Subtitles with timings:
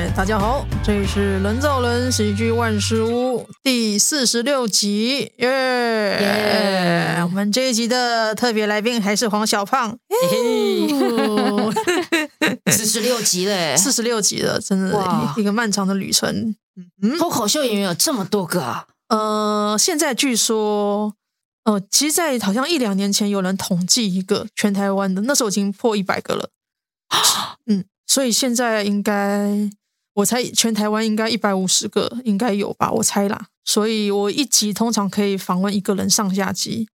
[0.00, 5.46] 哎，大家好，这里是人造人喜剧万事屋第四十六集，耶、
[6.16, 7.18] yeah!
[7.18, 7.24] yeah!！
[7.24, 9.98] 我们这一集的特别来宾还是黄小胖，
[12.72, 16.56] 四十六集嘞，四十六集了，真的，一个漫长的旅程。
[17.02, 18.86] 嗯，脱口秀演员有这么多个啊？
[19.08, 21.14] 呃，现在据说，
[21.66, 26.48] 哦，其实，在好像一两年前有人统计一个全台湾的，那时候已经破一百个了。
[27.68, 27.84] 嗯。
[28.06, 29.70] 所以现在应该，
[30.14, 33.46] 我猜全台湾应该一百五十个应该有吧，我猜啦。
[33.64, 36.88] 所以我一集通常可以访问一个人上下集，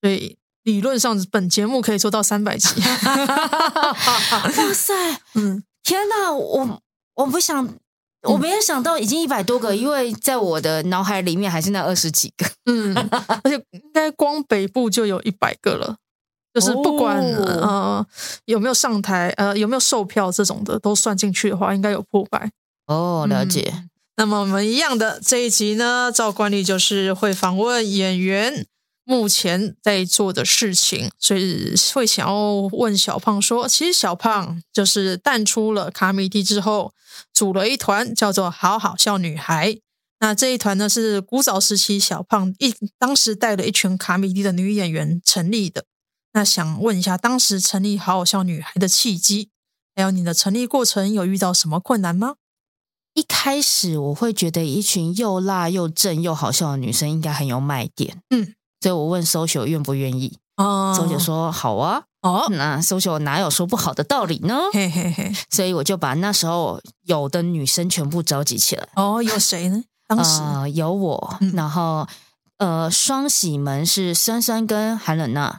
[0.00, 2.68] 所以理论上本节目可以做到三百集。
[2.82, 4.92] 哇塞，
[5.34, 6.82] 嗯，天哪，我
[7.14, 7.74] 我不想，
[8.22, 12.92] 我没有想到已经一百多个，因为在我的脑海里面还是那二十几个，嗯，
[13.44, 15.98] 而且应该光北部就有一百个了。
[16.56, 18.06] 就是不管、哦、呃
[18.46, 22.50] 有没有上台，呃有没有售票这种的，都算进去的话，应该有破百。
[22.86, 23.90] 哦，了解、嗯。
[24.16, 28.66] 那么我们一样的这一集呢，照惯例就是会访问演员
[29.04, 36.94] 目前在做的事情，所以会想要问小胖说，其实小胖就是淡出了卡米蒂之后，
[37.34, 39.76] 组了一团叫做好好笑女孩。
[40.20, 45.84] 那这一团呢是古早时期小胖一当时带了一群卡米蒂的女演员成立的。
[46.36, 49.48] 那想问一下，当时成立好好笑女孩的契机，
[49.94, 52.34] 还有你的成立过程有遇到什么困难吗？
[53.14, 64.58] 一开始我会觉得一群又辣又正又好笑的女生应该很有卖点，嗯，所以我问 social 愿不愿意，哦，social 说好啊，哦，那 social 哪有说不好的道理呢？
[64.74, 68.86] 嘿嘿嘿，所以我就把那时候有的女生全部召集起来。
[68.96, 69.82] 哦，有谁呢？
[70.06, 72.06] 当时、呃、有我，嗯、然后
[72.58, 75.56] 呃，双喜门是酸酸跟韩冷娜。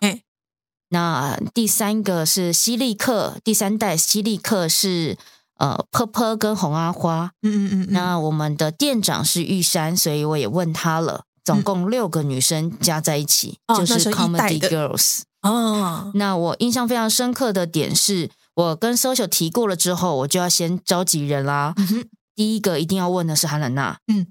[0.90, 5.18] 那第三个是西利克，第三代西利克是
[5.56, 7.88] 呃泼泼跟红阿花，嗯嗯嗯。
[7.92, 16.12] 那我们的店长是玉山，所以我也问他了，总共六个女生加在一起、嗯、就是 Comedy Girls 哦。
[16.14, 21.74] 那我印象非常深刻的点是，我跟 Social 提过了之后，我就要先召集人啦。
[21.76, 24.28] 嗯、第一个一定要问的是韩冷娜，嗯，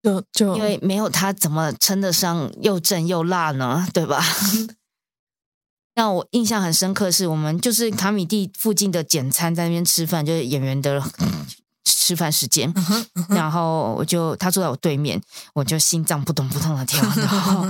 [0.00, 3.88] 就就因为没有她怎么称得上又正又辣呢？
[3.92, 4.22] 对吧？
[5.96, 11.02] 让我印象很深刻，是我们就是卡米蒂附近的简餐，在那边吃饭，就是演员的
[11.84, 12.70] 吃饭时间。
[13.30, 15.18] 然后我就他坐在我对面，
[15.54, 17.66] 我就心脏扑通扑通的跳， 然后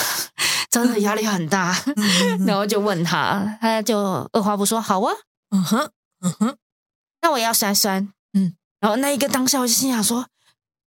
[0.70, 1.78] 真的压力很大。
[2.46, 3.98] 然后就问他，他就
[4.32, 5.12] 二话不说，好啊，
[5.50, 5.90] 嗯哼，
[6.22, 6.56] 嗯哼，
[7.20, 8.54] 那我要酸酸，嗯。
[8.80, 10.26] 然后那一个当下，我就心想说，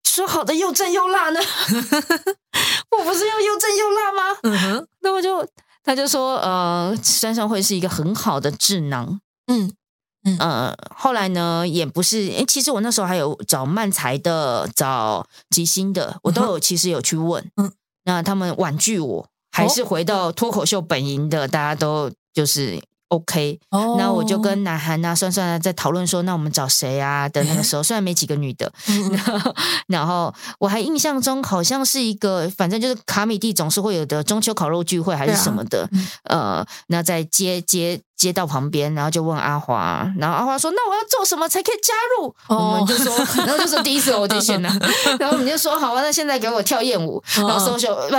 [0.05, 1.41] 说好的又正又辣呢？
[2.99, 4.39] 我不是要又正又辣吗？
[4.43, 5.49] 嗯哼，那我就。
[5.87, 9.21] 他就说：“呃，山上会是一个很好的智囊。
[9.47, 9.73] 嗯”
[10.27, 17.49] 嗯呃，后来呢，也不是，诶，其实我那时候还有找漫才的，找吉星的，我都有，其实有去问。
[17.57, 17.73] 嗯，
[18.05, 22.83] 那他们婉拒我，还是回到脱口秀本营的，大家都就是。
[23.09, 24.17] OK，那、oh.
[24.17, 27.29] 我就跟南韩啊、算算啊在讨论说，那我们找谁啊？
[27.29, 28.73] 的那个时候，虽然没几个女的，
[29.13, 29.55] 然后，
[29.87, 35.89] 然后我还印象中好像是一个，反正就是卡米蒂总是会有的中秋烤肉聚会还是什么的，
[36.25, 38.01] 啊、呃，那在接接。
[38.17, 42.81] 街道旁边，然后就问阿华，然后阿华说：“那我要做什么才可以加入？” oh.
[42.81, 44.71] 我们就说，然后就说第一次 audition 呢，
[45.21, 47.23] 然后我们就说好啊，那现在给我跳艳舞。
[47.39, 47.51] Oh.
[47.51, 48.17] 然后 social 不，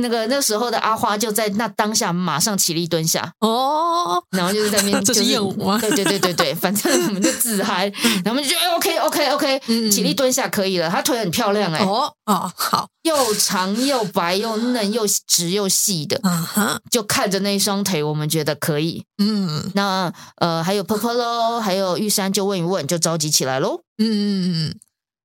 [0.00, 4.24] 那个那时候的阿花就在那当下马上起立蹲下哦，oh.
[4.30, 5.78] 然后就是在那边、 就是、这是艳舞吗？
[5.78, 7.86] 对对对对对，反正我们就自嗨，
[8.24, 16.78] 然后我们就觉得 OK OK OK，起立蹲下可以了，她腿很漂亮哎哦哦好，又长又白又嫩又直又细的，uh -huh.
[16.90, 19.33] 就看着那一双腿，我们觉得可以嗯。
[19.34, 23.80] 嗯，那呃，还有泼泼喽，还有玉山，就问一问，就召集起来喽。
[23.98, 24.80] 嗯嗯嗯，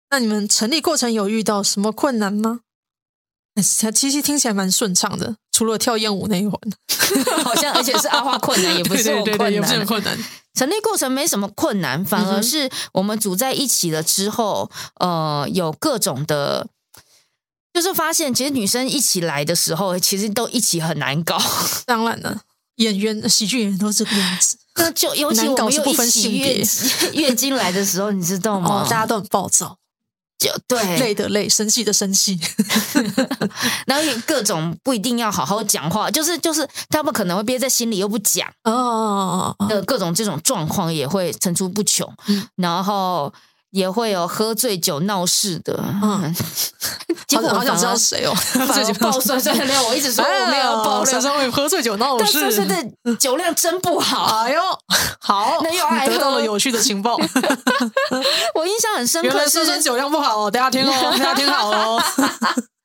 [0.09, 2.61] 那你们成立过程有遇到什么困难吗？
[3.93, 6.57] 其实听起来蛮顺畅的，除了跳艳舞那一环，
[7.43, 10.17] 好像而且是阿花困难，也不是 很困难，对对对，也不是很困难。
[10.53, 16.67] 成立过程没什么困难，反而是我们组在一起了之后，呃，有各种的，
[17.73, 21.37] 就是发现其实女生一起来的时候，其实都一起很难搞。
[21.85, 22.41] 当然了。
[22.79, 26.63] 演员、喜剧演员都是这个样子， 那就尤其我们又一起月
[27.13, 28.83] 月经来的时候，你知道吗？
[28.83, 29.77] 哦、大家都很暴躁，
[30.37, 32.39] 就对， 累的累，生气的生气，
[33.85, 42.09] 然后各种不一定要好好讲话，就是就是他们可能会憋在心里又不讲哦，的各种这种状况也会层出不穷。
[42.55, 43.31] 然后
[43.71, 45.77] 也会有喝醉酒闹事的。
[46.01, 46.35] 嗯，
[47.27, 48.33] 结果好想知道谁哦，
[48.67, 54.39] 喝酒爆酸酸的料，我一直说我没有爆酸喝醉酒闹事，但是的酒量真不好。
[54.43, 54.61] 哎呦，
[55.19, 57.17] 好，那又爱喝得到了有趣的情报。
[58.55, 62.03] 我印象很深刻，原来酸酸酒量不好哦，大家听哦，大家听好哦。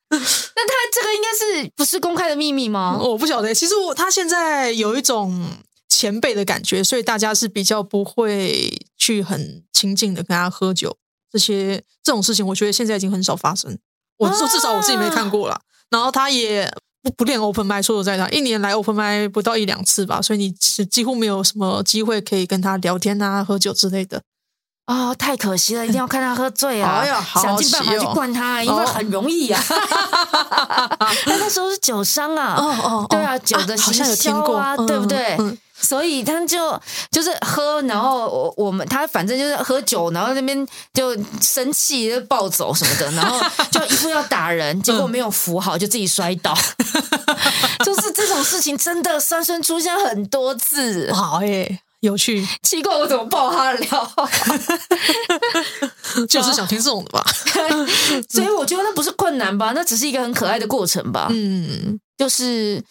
[0.07, 2.97] 那他这个应该是不是公开的秘密吗？
[3.01, 3.53] 我不晓得。
[3.53, 5.45] 其实我他现在有一种
[5.89, 10.97] 前辈的感觉，所以大家是比较不会去很亲近的跟他喝酒。
[11.31, 13.77] 这些这种事情，我觉得现在已经很少发生。
[14.17, 15.55] 我说至少我自己没看过了。
[15.55, 16.71] 啊、然后他也
[17.01, 24.21] 不不练 open mic，说实在的，一年来 open mic 不到一两次吧，所以你是几乎没有什么机会可以跟他聊天啊、喝酒之类的。
[24.85, 25.83] 啊、哦，太可惜了！
[25.83, 26.99] 一定要看他喝醉啊！
[26.99, 29.59] 哎、呀想尽办法去灌他，哦、因为很容易啊。
[29.65, 35.35] 他那时候是酒商啊，哦哦，对啊，酒的行销啊，对不对？
[35.39, 36.79] 嗯、所以他就
[37.11, 43.39] 就是喝，然后我我们他反正就是喝酒，然后那边就生气就暴走什么的，然后
[43.71, 46.57] 就一副要打人，结果没有扶好，就自己摔倒。
[47.85, 51.11] 就是这种事情，真的三生出现很多次。
[51.13, 51.79] 好耶。
[52.01, 54.15] 有趣，奇怪，我怎么爆他的料？
[56.29, 57.25] 就是想听这种的吧。
[58.29, 61.29] 所以我觉得那不是困难吧，那只是一个很可爱的过程吧。
[61.31, 62.81] 嗯，就是，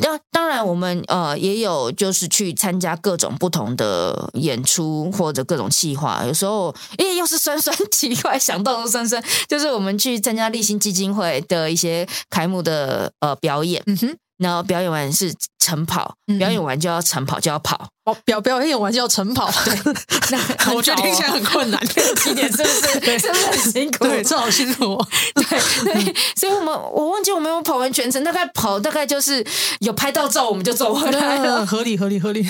[0.00, 6.24] 当当然我们呃也有就是去参加各种不同的演出或者各种企划。
[6.24, 13.82] 有时候，诶，又是酸酸 奇怪想到都酸酸，就是我们去参加立新基金会的一些开幕的呃表演。
[13.86, 14.16] 嗯哼。
[14.38, 17.88] 然后表演完是晨跑，表演完就要晨跑，就要跑。
[18.04, 19.94] 哦，表表演完就要晨跑， 对，
[20.30, 20.38] 那
[20.74, 21.80] 我觉得听起来很困难，
[22.22, 23.00] 几点是不是？
[23.00, 24.04] 对，是不是很辛苦？
[24.04, 25.08] 对，这好辛苦哦。
[25.34, 25.44] 对
[25.84, 29.44] 对，所以我们我忘记我没有跑完全程，大概跑大概就是
[29.80, 31.66] 有拍到照，我们就走回来了。
[31.66, 32.46] 合理，合理，合理。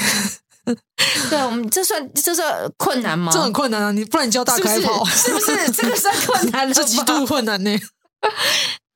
[1.30, 3.32] 对，我们这算这算困难吗？
[3.32, 3.90] 这很困难啊！
[3.90, 5.70] 你不然你叫大开跑，是不是？
[5.72, 7.70] 这个算困难了，这极度困难呢。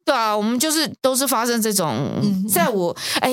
[0.04, 3.32] 对啊，我们就是都是发生这种，在我哎，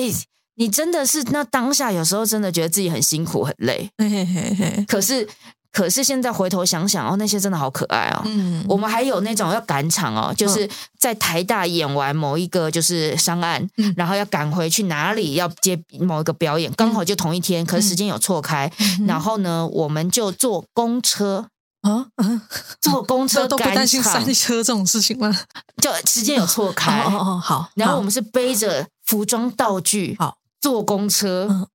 [0.56, 5.26] 你真的是那当下有时候真的觉得自己很辛苦很累，嘿嘿嘿，可是
[5.72, 8.22] 可是现在回头想想哦，那些真的好可爱哦。
[8.26, 10.68] 嗯，我们还有那种要赶场哦，就是
[10.98, 18.70] 在台大演完某一个就是商案，嗯、然后要赶回去哪里要接某一个表演，刚好就同一天，可是时间有错开，
[19.00, 21.46] 嗯、然后呢，我们就坐公车。
[21.82, 22.42] 啊啊！
[22.80, 25.30] 坐公车都不担心塞车这种事情吗？
[25.82, 27.70] 就时间有错开哦哦好。
[27.74, 31.68] 然后我们是背着服装道具好坐公车。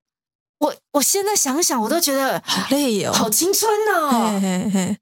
[0.60, 4.40] 我我现在想想，我都觉得好累哦，好青春哦。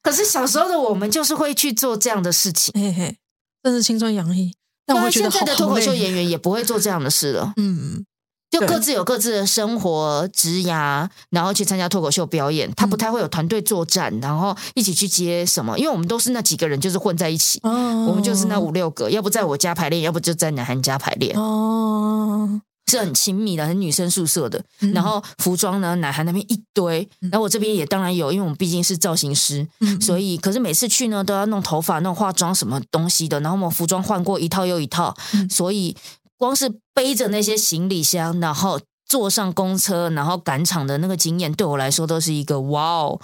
[0.01, 3.17] 可是小时候的我们就是会去做这样的事情，嘿嘿，
[3.61, 4.55] 真是青春洋溢。
[4.85, 7.53] 但我觉得现在的脱口秀演员也不会做这样的事了。
[7.57, 8.05] 嗯。
[8.53, 12.71] 就各自有各自的生活、职涯，然后去参加脱口秀表演。
[12.75, 15.75] 他不太会有团队作战，然后一起去接什么。
[15.79, 17.59] 因为我们都是那几个人，就是混在一起。
[17.63, 21.35] 哦，我们就是那五六个，要不在我家排练，要不就在南韩家排练。
[21.35, 24.63] 哦，是很亲密的，很女生宿舍的。
[24.93, 29.67] 然后服装呢，南韩那边一堆，然后我这边也当然有，因为我们毕竟是造型师，
[29.99, 33.39] 所以可是每次去呢，都要弄头发、弄化妆什么东西的。
[33.39, 35.15] 然后我们服装换过一套又一套，
[35.49, 35.95] 所以。
[36.43, 43.21] 光是背着那些行李箱，然后坐上公车，然后赶场的那个经验，对我来说都是一个哇哦，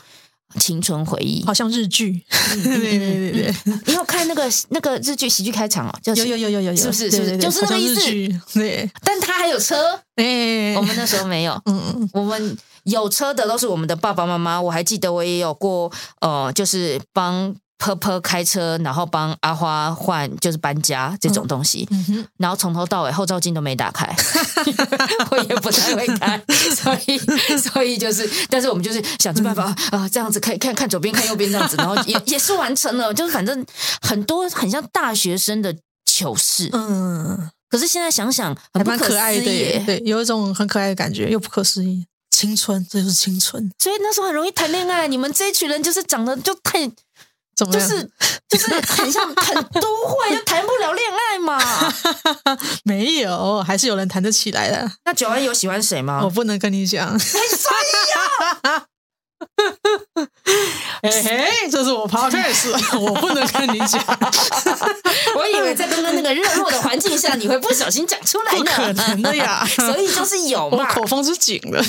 [0.58, 2.24] 青春回忆，好像日剧。
[2.64, 3.54] 对对对对，
[3.88, 6.00] 你有看那个那个日剧喜剧开场哦？
[6.06, 7.12] 有有有有有，是不是？
[7.12, 7.38] 是不是？
[7.38, 8.58] 就是那个意思。
[8.58, 11.62] 对，但他还有车，哎，我们那时候没有。
[11.66, 14.62] 嗯嗯，我们有车的都是我们的爸爸妈妈。
[14.62, 15.92] 我还记得我也有过，
[16.22, 17.54] 呃，就是帮。
[17.80, 24.06] 婆婆开车，然后帮阿花换就是搬家这种东西，嗯嗯、然后从头到尾后照镜都没打开，
[25.32, 26.38] 我也不太会开，
[26.76, 27.18] 所以
[27.58, 33.66] 所以就是，但是我们就是想尽办法啊、这样子可以看看左边看右边这样子，然后也也是完成了，就是反正
[34.02, 35.74] 很多很像大学生的
[36.06, 46.92] 糗事，嗯，可是现在想想很不可思议，还蛮可爱的耶，对，有一种很可爱的感觉，又不可思议，青春，这就是青春，所以那时候很容易谈恋爱，你们这一群人就是长得就太。
[47.66, 48.10] 就是
[48.48, 51.60] 就是很像很都会，就谈不了恋爱嘛。
[52.84, 54.92] 没有，还是有人谈得起来的。
[55.06, 56.22] 那九安有喜欢谁吗？
[56.24, 57.10] 我不能跟你讲。
[57.10, 58.86] 哎，所以呀。
[61.02, 64.04] 嘿嘿，这是我 podcast， 我不能跟你讲。
[65.36, 68.60] 我以为在刚刚那个热络的环境下，你会不小心讲出来呢。
[68.60, 70.78] 不可能的呀，所以就是有嘛。
[70.80, 71.82] 我口风是紧的，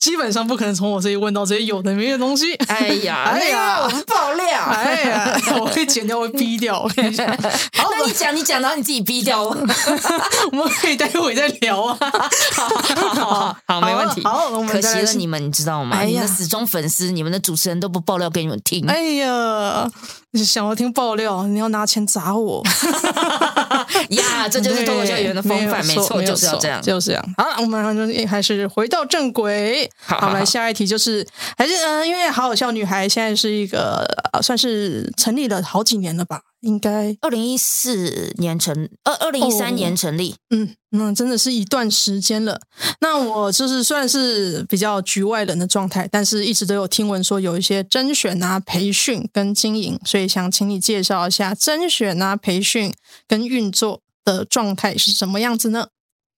[0.00, 2.54] 基本上不可能从我这里问到这些有的没的东西。
[2.66, 6.80] 哎呀，哎呀，我们爆料，哎呀，我会剪掉，会逼掉。
[6.80, 7.26] 我跟你讲，
[7.76, 9.44] 好，那你讲，你讲，然后你自己逼掉。
[9.44, 9.54] 我
[10.56, 11.96] 们可以待会再聊啊。
[12.52, 12.68] 好
[13.14, 14.24] 好好，没问题。
[14.24, 15.96] 好，可惜了你们，你知道吗？
[15.96, 16.26] 哎呀。
[16.32, 18.86] 死忠粉丝，你们的主持人都不爆料给你们听。
[18.88, 19.88] 哎呀，
[20.38, 22.62] 想要听爆料，你要拿钱砸我
[24.10, 24.48] 呀！
[24.48, 27.34] 这就是脱口秀演员的风范，没错，就是要这样，就是这样。
[27.36, 29.90] 好了，我们还是回到正轨。
[29.96, 34.06] 好，好，好，来下一题，就是还是嗯，因为好好笑女孩现在是一个
[34.42, 36.40] 算是成立了好几年了吧。
[36.60, 40.30] 应该二零一四年成，二二零一三年成立。
[40.30, 42.60] 哦、嗯，那真的是一段时间了。
[43.00, 52.92] 那我就是算是比较局外人的状态，但是一直都有听闻说有一些甄选啊、培训跟经营，所以想请你介绍一下甄选啊、培训
[53.26, 55.88] 跟运作的状态是什么样子呢？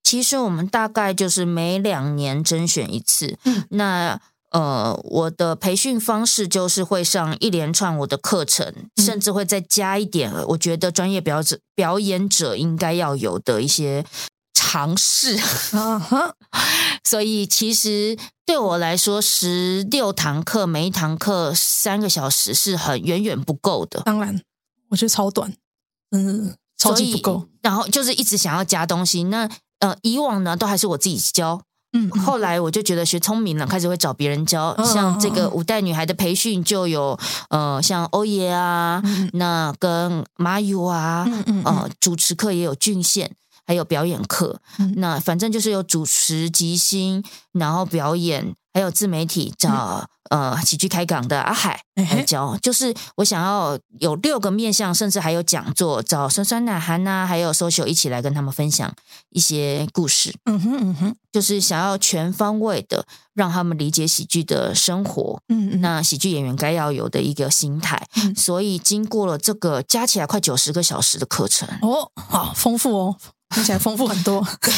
[0.02, 3.38] 其实我们大概就是每两年甄选一次。
[3.44, 4.20] 嗯，那。
[4.50, 8.64] 呃，我的培训方式就是会上一连串我的课程，
[8.94, 14.04] 嗯、甚至会再加一点，我觉得专业表者表演者应该要有的一些
[14.52, 15.36] 尝试。
[15.74, 16.32] Uh huh.
[17.04, 24.00] 所以其实对我来说，十六堂课，每一堂课三个小时是很远远不够的。
[24.04, 24.40] 当然，
[24.88, 25.52] 我觉得超短，
[26.10, 27.48] 嗯，超级不够。
[27.62, 29.24] 然后就是一直想要加东西。
[29.24, 29.48] 那
[29.80, 31.60] 呃，以往呢，都还是我自己教。
[31.96, 34.76] 嗯，后来我就觉得学聪明了，开始会找别人教。
[34.84, 37.16] 像这个五代女孩的培训，就有
[37.50, 39.00] 呃，像欧耶啊，
[39.34, 41.24] 那跟马友啊，
[41.64, 44.60] 呃，主持课也有俊宪，还有表演课。
[44.96, 48.54] 那反正就是有主持、即兴，然后表演。
[48.76, 58.92] 还有自媒体找呃喜剧开港的阿海来教，就是我想要有六个面向，甚至还有讲座，找酸酸奶涵呐，还有 social 一起来跟他们分享
[59.30, 60.34] 一些故事。
[60.46, 65.40] 嗯哼嗯哼，就是想要全方位的让他们理解喜剧的生活。
[65.50, 68.04] 嗯嗯，那喜剧演员该要有的一个心态。
[68.16, 73.16] 嗯，所以经过了这个加起来快九十个小时的课程哦，好丰富哦。
[73.54, 74.72] 听起来丰富很多， 对，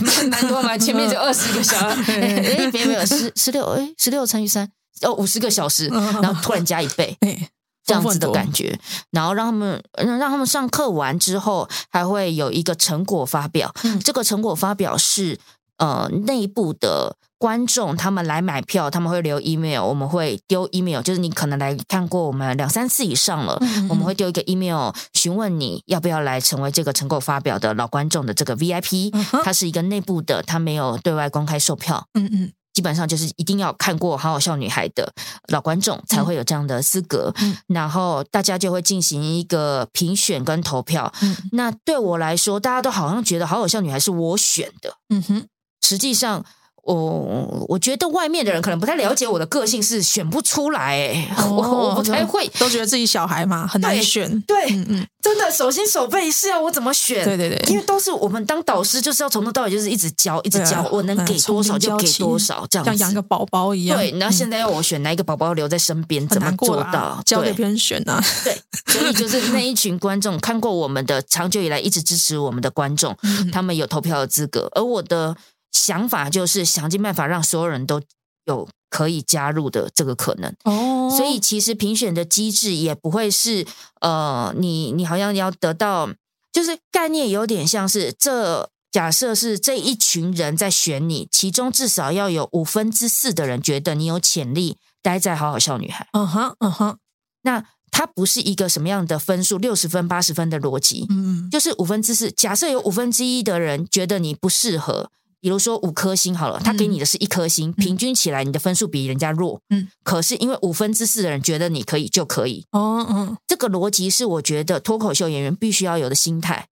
[0.00, 0.76] 蛮蛮多嘛。
[0.76, 4.70] 前面就二十个小时， 哎，别没有十十六，哎，十六乘以三，
[5.02, 7.16] 哦，五十个小时，然后突然加一倍，
[7.86, 8.78] 这样子的感觉。
[9.10, 13.72] 然后让他们让他们上课完之后，还会有一个成果发表。
[14.04, 15.38] 这个成果发表是
[15.78, 17.16] 呃内部的。
[17.40, 35.10] 观众他们来买票，他们会留 email，我们会丢 email，就是你可能来看过我们两三次以上了，嗯嗯，我们会丢一个 email 询问你要不要来成为这个成果发表的老观众的这个 VIP，嗯，它是一个内部的，它没有对外公开售票，嗯嗯，基本上就是一定要看过《好好笑女孩》的
[35.48, 45.46] 老观众才会有这样的资格，嗯，然后大家就会进行一个评选跟投票，嗯，那对我来说，大家都好像觉得《好好笑女孩》是我选的，嗯哼，
[45.80, 46.44] 实际上。
[46.82, 51.28] 我我觉得外面的人可能不太了解我的个性，是选不出来、欸。
[51.38, 54.28] 哦、我我不太会，都觉得自己小孩嘛，很难选。
[54.42, 57.24] 对，对嗯嗯，真的手心手背是要我怎么选？
[57.24, 63.98] 对对对，因为都是我们当导师，就是要从头到尾就是一直教，一直教，啊、我能给多少就给多少，这样子像养个宝宝一样。
[63.98, 67.20] 对，然后现在要我选哪一个宝宝留在身边，嗯、怎么做到？
[67.24, 68.22] 交给别人选啊？
[68.42, 68.58] 对，
[68.92, 75.36] 所以就是那一群观众看过我们的，长久以来一直支持我们的观众，嗯、他们有投票的资格，而我的。
[75.72, 78.00] 想法就是想尽办法让所有人都
[78.46, 80.54] 有可以加入的这个可能。
[80.64, 83.66] 哦，所以其实评选的机制也不会是
[84.00, 86.10] 呃，你你好像要得到，
[86.52, 96.98] 就是概念有点像是这假设是这一群人在选你，其中至少要有五分之四的人觉得你有潜力待在好好笑女孩，嗯哼嗯哼，
[97.42, 105.10] 那它不是一个什么样的分数，六十分八十分的逻辑，嗯，就是五分之四，假设有五分之一的人觉得你不适合。
[105.40, 109.60] 比如说五颗星好了，他给你的是一颗星，嗯、平均起来你的分数比人家弱。
[109.70, 112.66] 嗯，可是因为五分之四的人觉得你可以就可以。
[112.72, 116.66] 哦，嗯，这个逻辑是我觉得脱口秀演员必须要有的心态。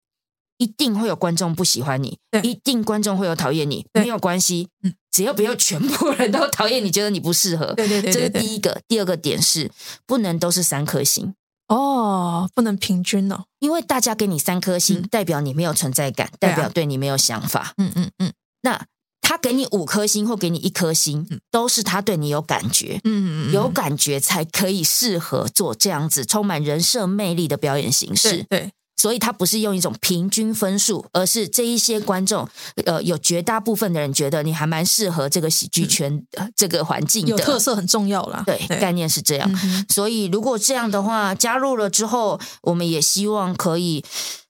[0.58, 4.70] 一定会有观众不喜欢你，对一定观众会有讨厌你，对没有关系。
[4.84, 7.74] 嗯，只要不要全部人都讨厌你，觉得你不适合。
[7.74, 8.82] 对对对，对，这是第一个。
[8.88, 9.70] 第二个点是
[10.08, 11.34] 不能都是三颗星。
[11.68, 17.74] 哦，不能平均哦，因为大家给你三颗星，嗯、代表你没有存在感，代表对你没有想法。
[17.76, 18.32] 嗯嗯嗯。
[18.66, 18.86] 那
[19.22, 32.48] 他给你五颗星或给你一颗星，都是他对你有感觉，嗯，有感觉才可以适合做这样子充满人设魅力的表演形式，对，对，所以他不是用一种平均分数，而是这一些观众，
[32.86, 38.80] 呃，有绝大部分的人觉得你还蛮适合这个喜剧圈的这个环境的，有特色很重要啦，对，对。
[38.80, 44.04] 概念是这样，嗯、所以如果这样的话加入了之后，我们也希望可以。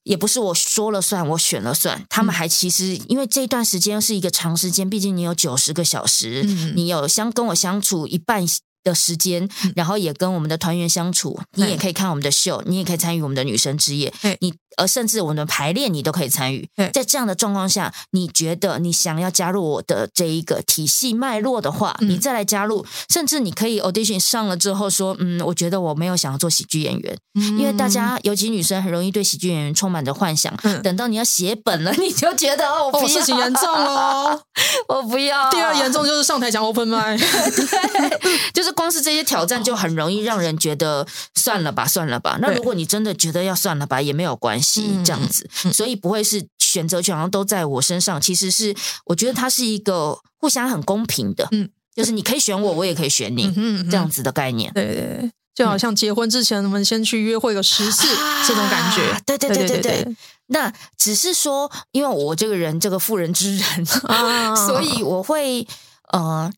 [0.06, 2.06] 也不是我说了算，我选了算。
[2.10, 8.46] 他们还其实，因为这段时间是一个长时间，毕竟你有九十个小时，嗯、你有相跟我相处一半
[8.86, 16.70] 的时间，然后也跟我们的团员相处，你也可以看我们的秀，你也可以参与我们的女生之夜，你呃甚至我们的排练你都可以参与。
[16.94, 27.18] 在这样的状况下，你觉得你想要加入我的这一个体系脉络的话，你再来加入，甚至你可以 audition 上了之后说，嗯，我觉得我没有想要做喜剧演员，
[27.58, 34.40] 因为大家尤其女生很容易对喜剧演员充满着幻想，等到你要写本了， 你就觉得哦，事情严重哦，
[34.90, 35.50] 我不要。
[35.50, 38.75] 第二严重就是上台讲 open mic， 对，就是。
[38.76, 42.38] 光是这些挑战就很容易让人觉得算了吧，算了吧。
[42.42, 48.20] 那如果你真的觉得要算了吧，也没有关系，这样子，所以不会是选择权好像都在我身上。
[48.20, 53.52] 其实是我觉得它是一个互相很公平的，嗯，就是你可以选我，我也可以选你，
[53.90, 54.72] 这样子的概念。
[54.74, 58.08] 对对对，就好像结婚之前我们先去约会个十次
[58.48, 59.20] 这种感觉。
[59.26, 60.16] 对对对对对。
[60.48, 63.86] 那只是说，因为我这个人这个妇人之仁，
[64.68, 65.66] 所以我会
[66.12, 66.52] 呃。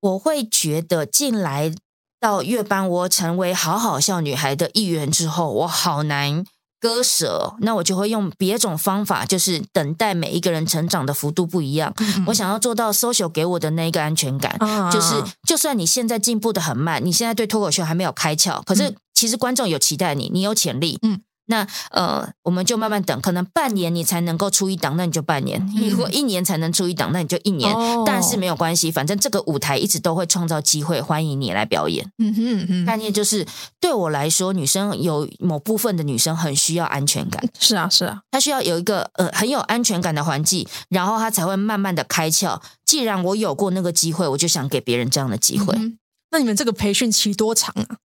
[0.00, 1.72] 我会觉得进来
[2.20, 6.44] 到月班，我成为好好笑女孩的一员之后，我好难
[6.80, 7.54] 割舍。
[7.60, 11.92] 那我就会用别种方法，就是等待每一个人成长的幅度不一样。
[11.98, 20.98] 嗯、我想要做到 social 给我的那个安全感，啊、就是就算你现在进步的很慢，你现在对脱口秀还没有开窍，可是其实观众有期待你，你有潜力。
[21.02, 21.20] 嗯。
[21.48, 27.72] 那呃，我们就慢慢等，可能半年你才能够出一档，那你就半年； 如果一年才能出一档，那你就一年。
[27.72, 32.04] 哦、但是没有关系，反正这个舞台一直都会创造机会，欢迎你来表演。
[32.18, 33.46] 嗯哼嗯哼，概念就是
[33.80, 37.42] 对我来说，女生有某部分的女生很需要安全感。
[37.58, 42.60] 是啊，是啊，她需要有一个呃很有安全感的环境，然后她才会慢慢的开窍。
[42.84, 45.74] 既然我有过那个机会，我就想给别人这样的机会。
[45.76, 45.98] 嗯、
[46.30, 47.96] 那你们这个培训期多长啊？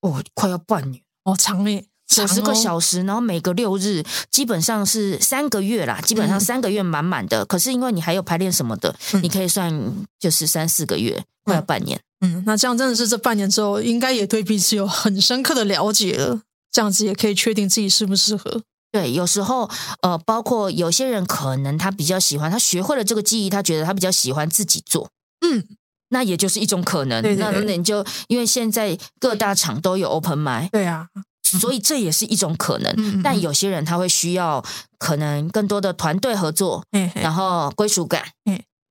[0.00, 1.86] 哦，快要半年哦，长诶。
[2.06, 7.42] 九十个小时，然后每个六日基本上是三个月啦，基本上三个月满满的。
[7.42, 9.72] 嗯、可是因为你还有排练什么的，嗯、你可以算
[10.18, 12.00] 就是三四个月，快要半年。
[12.20, 16.40] 嗯，那这样真的是这半年之后，应该也对彼此有很深刻的了解了。
[16.72, 18.62] 这样子也可以确定自己适不适合。
[18.92, 19.68] 对，有时候
[20.02, 25.10] 呃，包括有些人可能他比较喜欢，他学会了这个技艺，他觉得他比较喜欢自己做。
[25.46, 25.64] 嗯，
[26.10, 27.20] 那也就是一种可能。
[27.22, 30.70] 对对对，那那你就因为现在各大厂都有 open mic。
[30.70, 31.08] 对啊。
[31.46, 34.64] 所以这也是一种可能，但有些人他会需要
[34.98, 36.84] 可能更多的团队合作，
[37.14, 38.24] 然后归属感，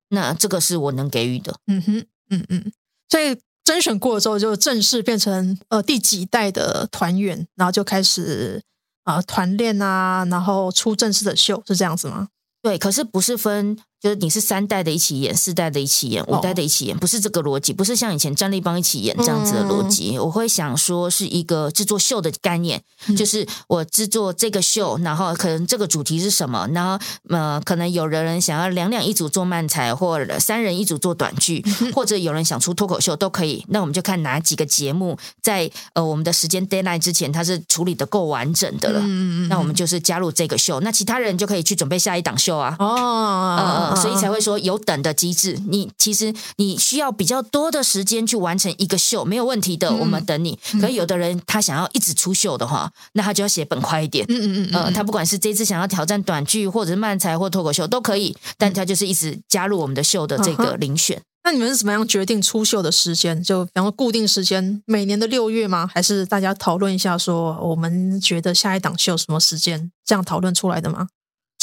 [0.09, 1.55] 那这个是我能给予的。
[1.67, 2.71] 嗯哼，嗯嗯。
[3.09, 8.61] 所以甄选过了之后，就正式变成呃第几代的团员，然后就开始
[9.03, 12.27] 啊、呃、团练啊，然后出正式的秀，是这样子吗？
[12.61, 13.77] 对，可是不是分。
[14.05, 20.19] 就是你是三代的一起演，四代的一起演，五代的一起演，不是这个逻辑，不是像以前战立帮一起演这样子的逻辑。
[20.19, 22.79] 我会想说是一个制作秀的概念，
[23.17, 33.65] 就是我制作这个秀，然后可能这个主题是什么，然后呃，可能有的人想要两两一组做漫才，或者三人一组做短剧，或者有人想出脱口秀都可以。
[33.69, 39.01] 那我们就看哪几个节目在呃我们的时间 deadline 之前，它是处理的够完整的了。
[39.49, 42.75] 那我们就是加入这个秀，那其他人就可以去准备下一档秀啊。
[42.77, 50.57] 哦，所以才会说有等的机制，你其实你需要比较多的时间去完成一个秀，没有问题的，我们等你。
[50.81, 54.25] 可是有的人他想要一直出秀的话，那他就要写本快一点。
[54.29, 61.21] 嗯嗯嗯，呃，他不管是这次想要挑战短剧，或者是漫才或脱口秀都可以，但他就是一直加入我们的秀的这个遴选。
[61.43, 63.43] 那你们是怎么样决定出秀的时间？
[63.43, 65.87] 就比方说固定时间，每年的六月吗？
[65.93, 71.07] 还是大家讨论一下说，我们觉得下一档秀什么时间，这样讨论出来的吗？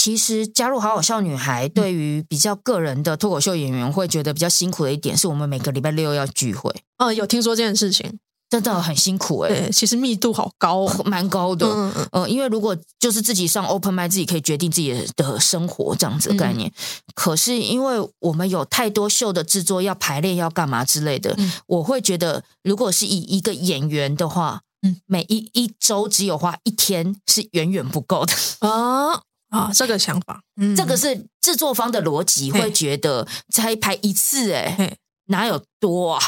[0.03, 6.75] 其实加入好好笑女孩，对于比较个人的脱口秀演员，会觉得比较辛苦的一点，是我们每个礼拜六要聚会。
[6.99, 8.19] 哦，有听说这件事情，
[8.51, 9.71] 真的很辛苦哎、欸。
[9.71, 11.69] 其实密度好高、哦， 蛮高的。
[11.69, 12.29] 嗯嗯、呃。
[12.29, 16.69] 因为如果就是自己上 open mic，自己可以决定自己的生活这样子的概念。
[16.69, 16.75] 嗯、
[17.15, 28.33] 可是因为我们有太多秀的制作要排练，要干嘛之类的，嗯、我会觉得，如果是以一个演员的话，嗯，每一一周只有花一天是远远不够的
[28.69, 29.23] 啊。
[29.53, 36.23] 哦啊、哦，这个想法，嗯，这个是制作方的逻辑，会觉得才排一次，哎，哪有多啊？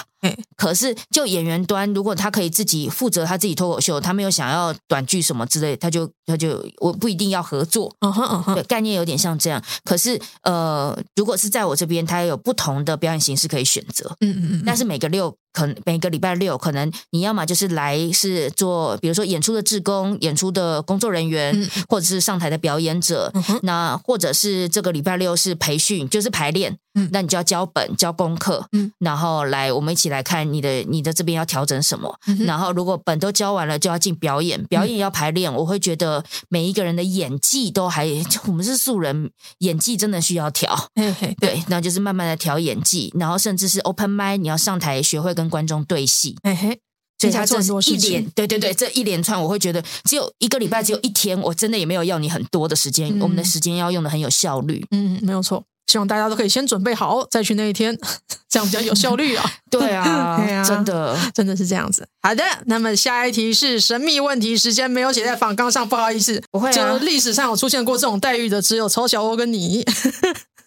[0.56, 7.94] 可是，就演员端，如果他可以自己负责他自己脱口秀，他没有想要短剧什么之类，他就他就我不一定要合作。
[8.00, 9.62] 嗯哼嗯哼，对，概念有点像这样。
[9.84, 14.16] 可是，呃，如果是在我这边，他有不同的表演形式可以选择。
[14.20, 14.62] 嗯嗯嗯。
[14.64, 23.30] 但是每个六，可每个礼拜六，可能你要么就是来是做，比如说演出的志工、演出的工作人员，嗯、或者是上台的表演者。
[23.34, 26.78] 嗯、哼那或者是这个礼拜六是培训，就是排练。
[26.94, 27.10] 嗯。
[27.12, 28.66] 那你就要交本、交功课。
[28.72, 28.90] 嗯。
[29.00, 32.18] 然后后来我们一起来看你的你的这边要调整什么。
[32.26, 35.52] 嗯、然后如果本都教完了，就要进表演，表演要排练。
[35.52, 38.09] 嗯、我会觉得每一个人的演技都还，
[38.48, 40.74] 我们是素人，演技真的需要调。
[40.94, 46.37] 嘿嘿对，那就是慢慢的调演技，然后甚至是 open m i d 你要上台学会跟观众对戏。
[46.42, 46.80] 嘿嘿。
[47.16, 54.85] 所以他这一连，对对对，这一连串我会觉得只有一个礼拜，只有一天，我真的也没有要你很多的时间，嗯、我们的时间要用的很有效率。
[54.90, 55.64] 嗯，没有错。
[55.87, 57.97] 希望大家都可以先准备好，再去那一天，
[58.49, 59.44] 这样比较有效率啊。
[59.70, 62.07] 对啊， 对啊，真的真的是这样子。
[62.23, 66.42] 好的，那么下一题是神秘问题时间，没有写在访纲上，不好意思。
[66.51, 69.85] 不会啊，就历史上有出现过这种待遇的，只有丑小欧跟你。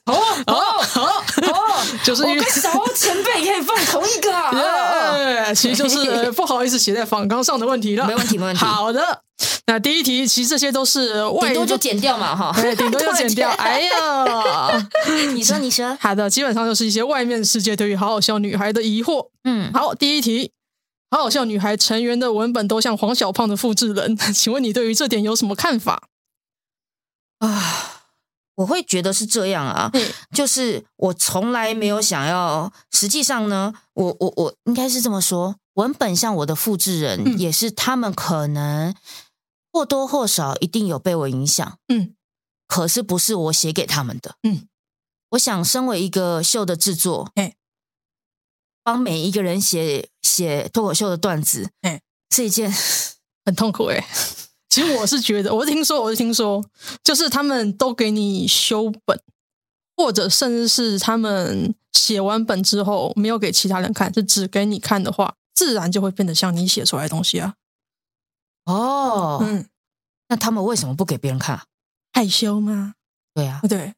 [0.07, 0.13] 哦
[0.47, 0.53] 哦
[0.95, 4.51] 哦哦，就是我跟小欧前辈可以放同一个啊。
[5.15, 8.07] 对，其实就是 不好意思写在访纲上的问题了。
[8.07, 8.65] 没问题，没问题。
[8.65, 9.23] 好的。
[9.67, 13.49] 那第一题其实这些都是外，顶多就剪掉嘛，哈，对，顶多就剪掉。
[13.59, 14.87] 哎呀，
[15.33, 19.27] 你说，你说，好的，基本上就是一些外面世界对于好好笑女孩的疑惑。
[19.43, 20.51] 嗯，好，第一题，
[21.11, 26.03] 好好笑女孩成员的文本都像黄小胖的复制人，请问你对于这点有什么看法？
[27.39, 27.96] 啊，
[28.57, 38.93] 我会觉得是这样啊，嗯、就是我从来没有想要，实际上呢，我我我应该是这么说，文本像我的复制人，嗯、也是他们可能。
[39.69, 42.15] 或多或少一定有被我影响，嗯，
[42.65, 44.67] 可是不是我写给他们的，嗯，
[45.31, 47.53] 我想身为一个秀的制作，哎，
[48.81, 52.73] 帮每一个人写写脱口秀的段子，哎，是一件
[53.45, 54.03] 很痛苦哎。
[54.69, 56.63] 其实我是觉得， 我是听说，我是听说，
[57.03, 59.19] 就是他们都给你修本，
[59.95, 67.55] 或者甚至是他们写完本之后没有给其他人看，是只给你看的话，自然就会变得像你写出来的东西啊。
[68.65, 69.67] 哦，嗯，
[70.27, 71.63] 那他们为什么不给别人看？
[72.11, 72.95] 害羞吗？
[73.33, 73.93] 对啊，对，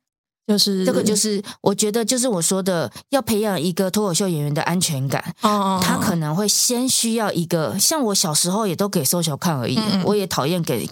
[0.50, 5.24] 就是这个，就是我觉得，就是我说的，要培养一个脱口秀演员的安全感。
[5.42, 10.90] 哦，他可能会先需要一个，像我小时候也都给 social 看而已，嗯、我也讨厌给，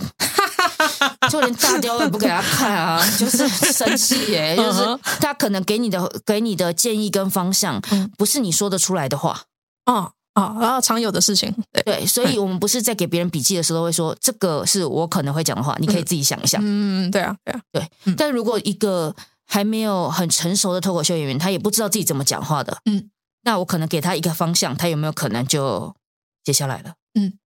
[1.31, 4.79] 就连大雕也不给他看啊， 就是生气耶，就是
[5.19, 7.81] 他可能给你的给你的建议跟方向，
[8.15, 9.41] 不是你说得出来的话。
[9.87, 10.11] 哦。
[10.37, 16.61] 哦，然后常有的事情，对，对，所以我们不是在给别人笔记的时候会说，这个是我可能会讲的话，你可以自己想一想。
[16.63, 17.89] 嗯，对啊，对啊，对。
[18.05, 19.15] 嗯、但如果一个
[19.47, 23.09] 还没有很成熟的脱口秀演员，他也不知道自己怎么讲话的，嗯，
[23.43, 25.95] 那我可能给他一个方向，他有没有可能就
[26.43, 26.93] 接下来了？
[27.19, 27.39] 嗯，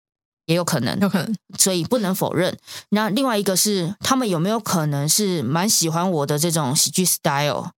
[0.46, 1.36] 也有可能，有可能。
[1.58, 2.58] 所以不能否认。
[2.90, 7.72] 那另外一个是，他们有没有可能是蛮喜欢我的这种喜剧 style？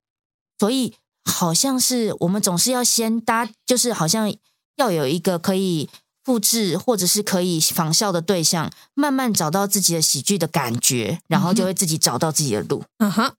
[0.59, 4.33] 所以好像是我们总是要先搭，就是好像。
[4.77, 5.91] 要有一个可以
[6.25, 12.83] 复制或者是可以仿效的对象，慢慢找到自己的喜剧的感觉，然后就会自己找到自己的路。
[12.97, 13.35] 嗯哼，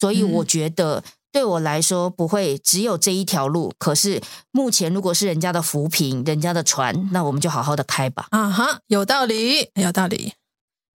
[0.00, 3.72] 所以我觉得对我来说不会只有这一条路。
[3.78, 8.26] 可是目前如果是人家的浮萍、人家的船，那我们就好好的开吧。
[8.30, 10.34] 啊哈，有道理，有道理。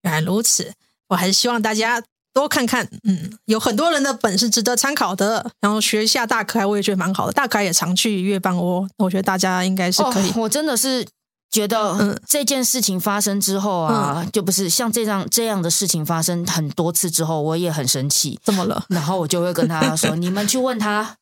[0.04, 0.74] 原来如此，
[1.10, 2.04] 我还是希望大家。
[2.34, 7.34] 多看看，嗯，有很多人的本事值得参考的，然后学一下大可爱，我也觉得蛮好的。
[7.34, 10.30] 大可爱也常去月半窝，我觉得大家应该是可以。
[10.30, 11.06] 哦、我真的是
[11.52, 18.40] 觉得，嗯，这件事情发生之后啊，嗯、就不是像这样这样的事情发生很多次之后，我也很生气。
[18.44, 18.86] 怎么了？
[18.88, 21.18] 然后我就会跟他说：“你们去问他，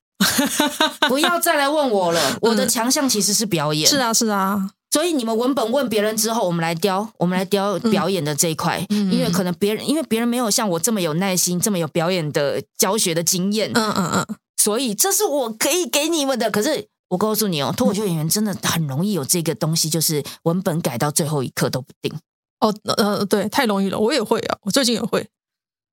[1.09, 2.37] 不要再来问我了。
[2.41, 4.69] 我的强项其实是表演。”是啊，是啊。
[4.91, 16.49] 所以你们文本问别人之后，我们来雕，我们来雕表演的这一块，嗯、因为可能别人因为别人没有像我这么有耐心，这么有表演的教学的经验，嗯嗯嗯，所以这是我可以给你们的。
[16.49, 22.11] 可是我告诉你哦，脱口秀演员真的很容易有这个东西，就是文本改到最后一刻都不定。
[22.59, 25.27] 哦，呃，对，太容易了，我也会啊，我最近也会。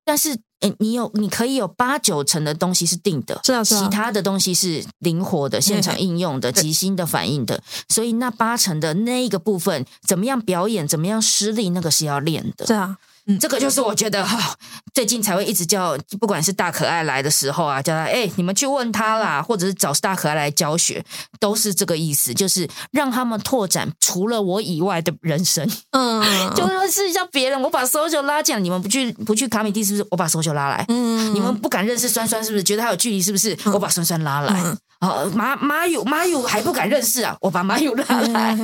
[0.04, 7.60] 但是，诶，你有，你可以有八九成的东西是定的，是啊，是啊，其他的东西是灵活的、现场应用的、即兴的反应的。
[7.88, 12.66] 所以那八成的那一个部分，怎么样表演，怎么样施力，那个是要练的。
[12.66, 12.98] 是啊。
[13.26, 14.54] 嗯，这个就是我觉得哈、哦，
[14.94, 21.04] 最近才会一直叫，不管是大可爱来的时候啊，叫他哎，你们去问他啦，或者是找大可爱来教学，
[21.40, 25.68] 都是这个意思，就是让他们拓展除了我以外的人生。
[25.90, 26.22] 嗯，
[26.54, 30.06] 就是叫别人，我把 social 拉进来，你们不去不去卡米蒂是不是？
[30.10, 30.84] 我把 social 拉来。
[30.88, 32.62] 嗯，你们不敢认识酸酸是不是？
[32.62, 33.56] 觉得他有距离是不是？
[33.72, 34.62] 我把酸酸拉来。
[34.62, 37.36] 嗯哦，马马友马友还不敢认识啊！
[37.40, 38.56] 我把马友拉来。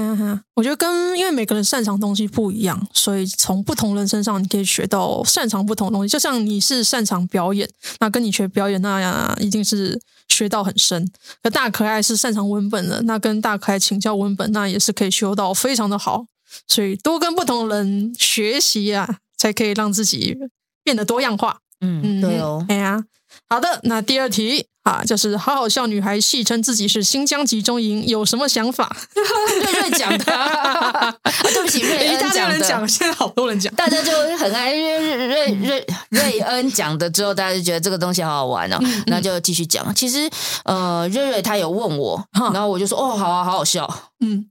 [0.54, 6.10] 我觉得跟因为每个人擅长东西不一样，所以从不同人身上你可以学到擅长不同的东西。
[6.10, 7.68] 就像你是擅长表演，
[8.00, 11.10] 那跟你学表演那样一定是学到很深。
[11.42, 16.26] 可大可爱是擅长文本的，那跟大可爱请教文本，那也是可以修到非常的好。
[16.68, 20.36] 所以多跟不同人学习啊，才可以让自己
[20.82, 21.58] 变得多样化。
[21.80, 22.64] 嗯，对哦。
[22.68, 23.02] 哎呀，
[23.48, 24.66] 好的，那第二题。
[24.82, 28.94] 啊，就是好好笑女孩戏称自己是新疆集中营，有什么想法？
[29.14, 32.60] 瑞瑞讲的、啊，对不起， 瑞恩讲的。
[32.60, 39.94] 讲，现在好多人讲， 大家就很爱瑞瑞瑞瑞恩讲的之后，大家就觉得这个东西好好玩哦，那、嗯、就继续讲。
[39.94, 40.28] 其实，
[40.64, 42.20] 呃，瑞瑞他有问我，
[42.52, 43.88] 然后我就说，哦，好啊，好好笑。
[44.18, 44.46] 嗯，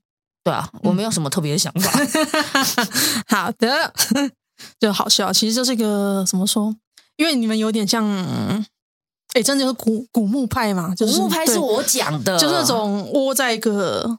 [0.45, 1.91] 对啊，我没有什么特别的想法。
[1.99, 3.93] 嗯、好的，
[4.79, 5.33] 就好笑。
[5.33, 6.73] 其实这是一个怎么说？
[7.17, 8.65] 因为你们有点像。
[9.33, 10.93] 哎，真的就是古古墓派嘛？
[10.95, 14.17] 就是、古墓派是我讲的，就是那种窝在一个，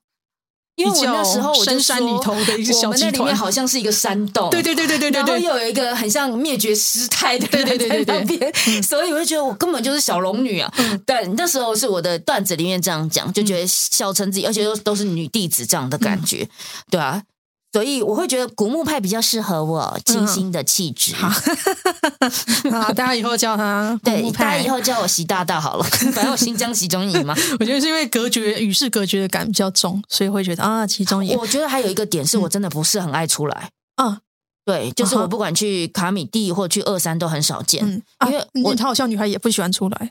[0.77, 10.73] 因为我那时候我深山里头的一个小集团，我们那里面好像是一个山洞，对对对对对对，然后又有一个很像灭绝师太的人在旁边， 所以我就觉得我根本就是小龙女啊！
[11.05, 16.49] 但、嗯、那时候是我的段子里面这样讲，就觉得笑称自己，而且都都是女弟子这样的感觉，嗯、
[16.91, 17.23] 对啊。
[17.73, 21.15] 所以我会觉得古墓派比较适合我清新的气质。
[21.23, 25.85] 嗯、 好，大家以后叫他 对，大家以后叫我习大大好了。
[26.13, 31.37] 反正我新疆习中营嘛，我觉得是因为隔绝与世隔绝的感比较重，所以会觉得啊，习中营。
[31.39, 33.71] 我觉得还有一个点是我真的不是很爱出来。
[33.97, 34.19] 嗯，
[34.67, 40.11] 对，就是我不管去卡米蒂或去二三都很少见，嗯啊、因为我好像女孩也不喜欢出来。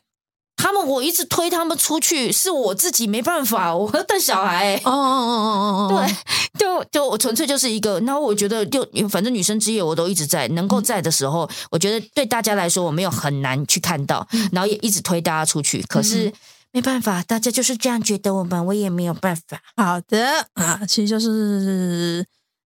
[0.61, 4.75] 他们我一直推他们出去，是我自己没办法， 我要带小孩。
[4.85, 6.15] 哦哦哦哦哦哦，对，
[6.59, 7.99] 就就我纯粹就是一个。
[8.01, 15.81] 那我觉得就反正女生之夜我都一直在，能够在的时候，嗯、我觉得对大家来说我没有很难去看到，嗯、然后也一直推大家出去。
[15.89, 16.33] 可是、嗯、
[16.73, 19.59] 没办法，大家就是这样觉得我们，我也没有办法。
[19.75, 22.23] 好的啊，其实就是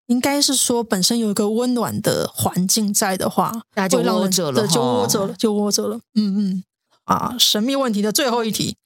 [0.07, 5.99] 应该是说本身有一个温暖的环境在的话，大家就窝着了，就窝着了，就窝着了。
[6.15, 6.63] 嗯嗯。
[7.05, 8.77] 啊，神秘问题的最后一题，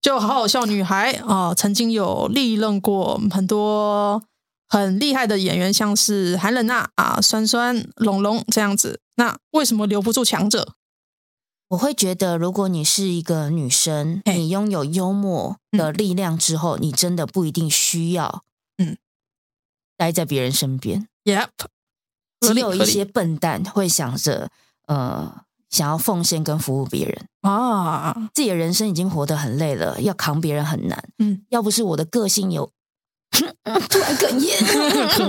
[0.00, 4.22] 就好好笑女孩啊，曾经有历任过很多
[4.68, 9.00] 很厉害的演员，像是韩冷娜啊、酸酸、龙龙这样子。
[9.16, 10.74] 那为什么留不住强者？
[11.68, 18.44] 我会觉得，如果你是一个女生，你拥有幽默的力量之后，嗯、你真的不一定需要
[18.76, 18.98] 嗯
[19.96, 21.08] 待在别人身边。
[21.24, 21.48] Yep，
[22.40, 24.50] 只有一些笨蛋会想着
[24.86, 25.45] 呃。
[25.70, 31.08] 想要奉献跟服务别人啊，自己的人生已经活得很累了，要扛别人很难。
[31.18, 32.70] 嗯，要不是我的个性有
[33.88, 34.56] 突然哽咽，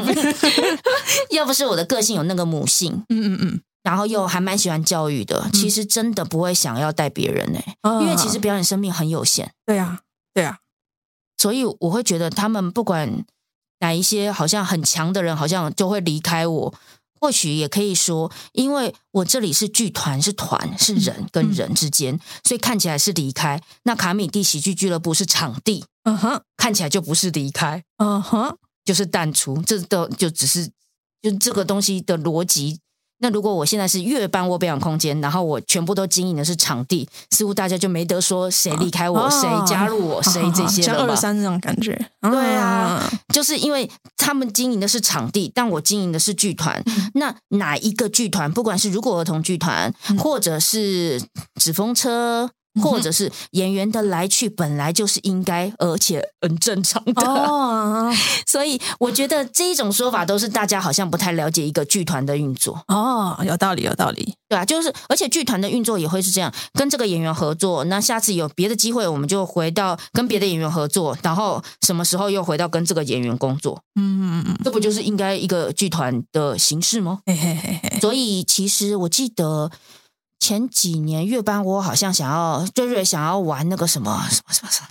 [1.31, 9.51] 要不是我的个性有那个母性，嗯嗯嗯，然后又还蛮喜欢教育的，其实真的不会想要带别人呢、欸，因为其实表演生命很有限。
[9.65, 10.01] 对呀，
[10.33, 10.59] 对呀，
[11.37, 13.25] 所以我会觉得他们不管
[13.79, 16.73] 哪一些好像很强的人，好像就会离开我。
[17.19, 23.61] 或许也可以说，因为我这里是剧团，是团，是人跟人之间，嗯、所以看起来是离开。
[23.83, 29.61] 那卡米蒂喜剧俱乐部是场地，嗯哼，看起来就不是离开，嗯哼，就是淡出。
[29.61, 30.67] 这都就只是
[31.21, 32.79] 就这个东西的逻辑。
[33.19, 40.99] 那如果我现在是月半窝表演空间，然后我全部都经营的是场地，似乎大家就没得说谁离开我，谁、啊、加入我，谁、啊、这些了吧？
[40.99, 43.01] 像二三这种感觉，对啊，
[43.33, 46.81] 就是因为他们经营的是场地，但我经营的是剧团。
[46.85, 51.21] 嗯、那哪一个剧团，不管是如果儿童剧团，嗯、或者是
[51.55, 52.51] 纸风车。
[52.81, 57.21] 或者是演员的来去本来就是应该，而且很正常的。
[57.29, 58.13] 哦，
[58.45, 62.83] 所以我觉得这一种说法都是大家好像不太了解一个剧团的运作。
[62.87, 64.35] 哦，有道理，有道理。
[64.49, 73.81] 对啊，就是而且剧团的运作也会是这样，跟这个演员合作，那下次有别的机会，我们就回到跟别的演员合作，然后什么时候又回到跟这个演员工作？
[73.99, 77.19] 嗯嗯嗯，这不就是应该一个剧团的形式吗？
[77.25, 77.99] 嘿嘿嘿嘿。
[77.99, 79.69] 所以其实我记得。
[80.39, 84.87] 前几年月班，我好像想要，瑞瑞想要玩那个什么什么什么什么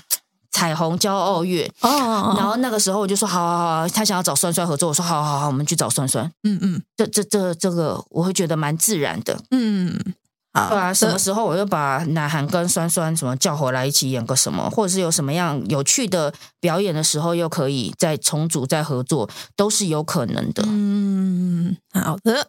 [0.51, 6.25] 彩虹骄傲月哦，然后那个时候我就说好好好，他想要找酸酸合作，我说好好好，我们去找酸酸。
[6.45, 9.39] 嗯嗯，这这这这个我会觉得蛮自然的。
[9.51, 9.95] 嗯，
[10.55, 20.63] 好，对啊，什么时候我又把乃涵跟酸酸什么叫回来一起演个什么，或者是有什么样有趣的表演的时候，又可以再重组再合作，都是有可能的。
[20.67, 22.49] 嗯，好的，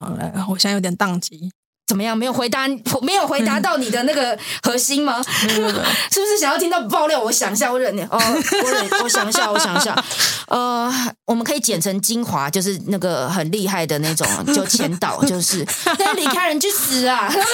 [0.00, 1.52] 好来，我现在有点宕机。
[1.94, 2.18] 怎么样？
[2.18, 2.66] 没有回答，
[3.02, 5.22] 没有回答到你的那个核心吗？
[5.38, 7.22] 是不是想要听到爆料？
[7.22, 9.94] 我想一下，我忍哦，我忍，我想一下，我想一下。
[10.50, 10.92] 呃，
[11.24, 15.64] 我们可以剪成精华，就是那个很厉害的那种， 就前导，就是
[16.00, 17.30] 那离开人去死啊！
[17.30, 17.50] 是不是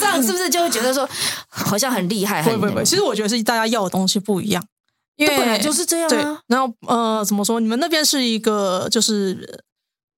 [0.00, 0.20] 这样？
[0.20, 1.08] 是不是就会觉得说
[1.48, 2.42] 好像很厉害？
[2.42, 4.60] 很不不不，其实我觉得是大家要的东西不一样，
[5.14, 6.10] 因为本来就是这样啊。
[6.10, 7.60] 对，然后呃，怎么说？
[7.60, 9.62] 你们那边是一个就是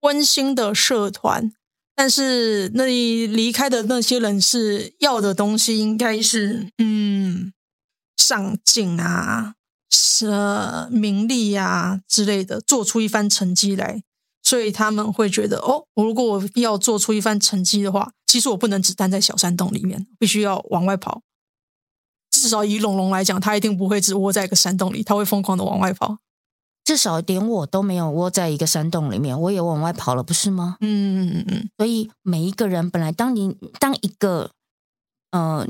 [0.01, 1.53] 温馨的社团。
[1.99, 7.53] 但是那里离开的那些人是要的东西，应该是嗯，
[8.17, 9.55] 上进啊，
[9.91, 10.29] 是
[10.93, 14.01] 名利呀、啊、之类的，做出一番成绩来。
[14.45, 21.23] 所以他们会觉得哦，我如果我要做出一番成绩的话，其实我不能只待在小山洞里面，必须要往外跑。
[22.31, 26.19] 至少以龙龙来讲，他一定不会只窝在一个山洞里，他会疯狂的往外跑。
[26.89, 30.79] 至少连我都没有窝在一个山洞里面，我也往外跑了，不是吗？
[30.81, 31.71] 嗯嗯嗯。
[31.77, 34.53] 所以每一个人本来当你当一个，
[35.33, 35.69] 嗯、呃，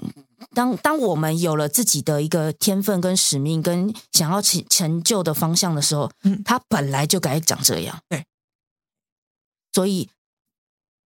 [0.55, 7.99] 当当我们有了自己的一个天分跟使命跟想要成成就的方向的时候，嗯，他本来就该长这样。
[8.09, 8.25] 对。
[9.73, 10.09] 所以，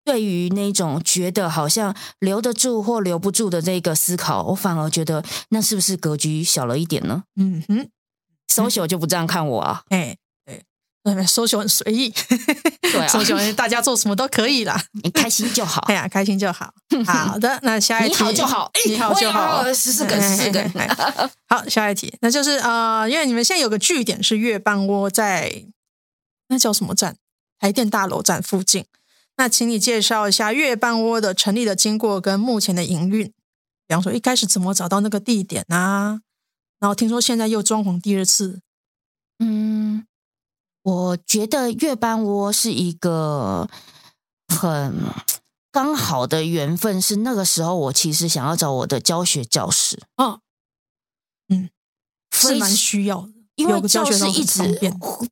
[0.05, 7.25] 对于那种觉得好像留得住或留不住的这个思考，我反而觉得那是不是格局小了一点呢？
[7.35, 7.89] 嗯哼
[8.57, 9.81] ，social 就不这样看我啊。
[9.89, 10.15] 哎，
[10.45, 12.09] 对，social 很随意，
[12.81, 15.81] 对啊， social 大家做什么都可以啦，你开心就好。
[15.87, 16.73] 哎呀，开心就好。
[17.05, 20.69] 好的，那下一题，你好就好，你好就好，十四个，十四个。
[21.47, 25.63] 好，下一题，那就是啊、呃，因为你们现在有个据点是月半窝在
[26.49, 27.15] 那叫什么站？
[27.59, 28.85] 台电大楼站附近，
[29.37, 33.25] 那请你介绍一下月半窝的成立的经过跟目前的营运。
[33.87, 36.19] 比方说，一开始怎么找到那个地点啊？
[36.79, 38.61] 然后听说现在又装潢第二次。
[39.39, 40.05] 嗯，
[40.83, 43.69] 我觉得月半窝是一个
[44.47, 44.95] 很
[45.71, 50.01] 刚好的缘分，是那个时候我其实想要找我的教学教室。
[50.17, 50.39] 哦，
[51.49, 51.69] 嗯，
[52.31, 53.33] 是蛮需要的。
[53.55, 54.61] 因为教室一直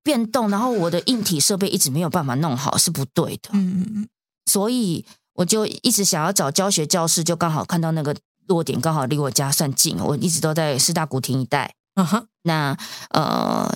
[0.02, 3.52] 变动，然后我的硬体设备一直没有办法弄好，是不对的。
[3.54, 4.10] 嗯嗯嗯，
[4.48, 8.16] 所以我就一直想要找教学教室，就刚好看到那个
[8.48, 11.74] 落点刚好离我家算近，我一直都在四大古亭一带。
[11.96, 12.78] 嗯哼，那
[13.10, 13.74] 呃，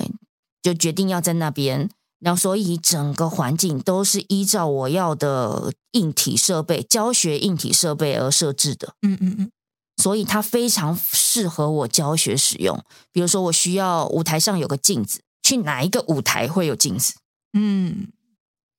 [0.62, 8.94] 就决定要在那边，然后所以整个环境都是依照我要的硬体设备、教学硬体设备而设置的。
[9.02, 9.52] 嗯嗯嗯。
[10.02, 12.82] 所以它非常适合我教学使用。
[13.12, 17.16] 比如说，我需要舞台上有个镜子，去哪一个舞台会有镜子？
[17.52, 18.08] 嗯，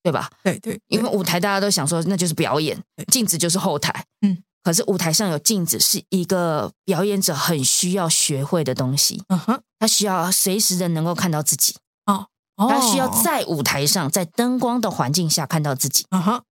[0.02, 0.30] 对吧？
[0.42, 4.04] 对对，对，因为舞台大家都想说那就是表演，镜子就是后台。
[4.22, 9.22] 嗯，可是舞台上有镜子是一个表演者很需要学会的东西。
[9.28, 11.74] 嗯哼，他需要随时的能够看到自己。
[12.06, 16.04] 哦，他需要在舞台上，在灯光的环境下看到自己。
[16.10, 16.42] 嗯哼。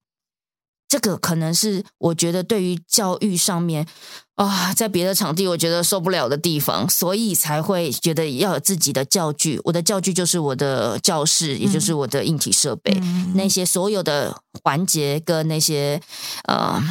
[0.91, 3.85] 这个可能是我觉得对于教育上面
[4.33, 9.61] 啊，在别的场地我觉得受不了的地方，所以才会觉得要有自己的教具。
[9.65, 16.01] 我的教具就是我的教室，也就是我的硬体设备，嗯、那些所有的环节跟那些
[16.45, 16.81] 呃，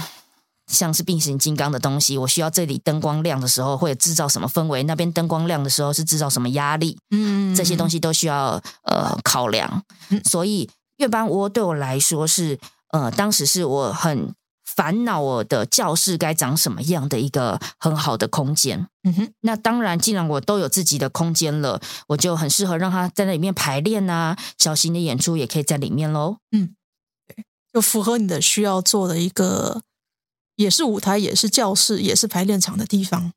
[0.69, 9.83] 像是变形金刚的东西，我需要这里灯光亮的时候会制造什么氛围，那边灯光亮的时候是制造什么压力，嗯，这些东西都需要呃考量。
[10.25, 12.59] 所以月班窝对我来说是。
[12.91, 18.87] 呃，当时是我很烦恼，我的教室该长什么样的一个很好的空间。
[19.03, 26.39] 嗯哼，那当然，既然我都有自己的空间了，我就很适合让他在那里面排练啊，小型的演出也可以在里面喽。
[26.53, 26.75] 嗯，
[27.27, 29.83] 对，就符合你的需要做的一个，
[30.59, 33.33] 也是舞台，也是教室，也是排练场的地方。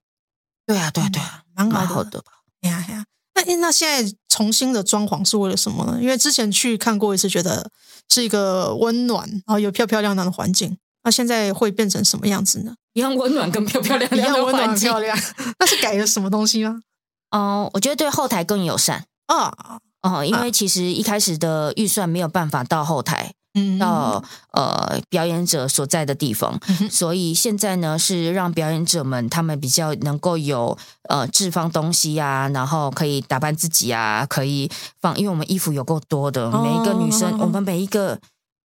[0.66, 2.32] 对啊，对啊，对啊，蛮好的吧？
[2.62, 3.06] 哎呀哎呀。
[3.36, 6.00] 那那现在重新的装潢是为了什么呢？
[6.02, 7.70] 因为之前去看过一次，觉得
[8.10, 10.78] 是一个温暖，然后有漂漂亮亮的环境。
[11.04, 12.74] 那现在会变成什么样子呢？
[12.94, 15.18] 一样温暖跟漂漂亮亮的环境，一样温暖漂亮。
[15.60, 16.82] 那是改了什么东西吗？
[17.30, 19.80] 哦，我觉得对后台更友善啊。
[20.02, 23.34] 哦，因为其实一开始的预算没有办法到后台。
[23.54, 30.78] 嗯，到呃表演者所在的地方，嗯，所以现在呢是让表演者们他们比较能够有
[31.10, 34.70] 呃置放东西啊，然后可以打扮自己啊，可以
[35.02, 38.20] 放，因为我们衣服有够多的，每一个女生，哦，我们每一个。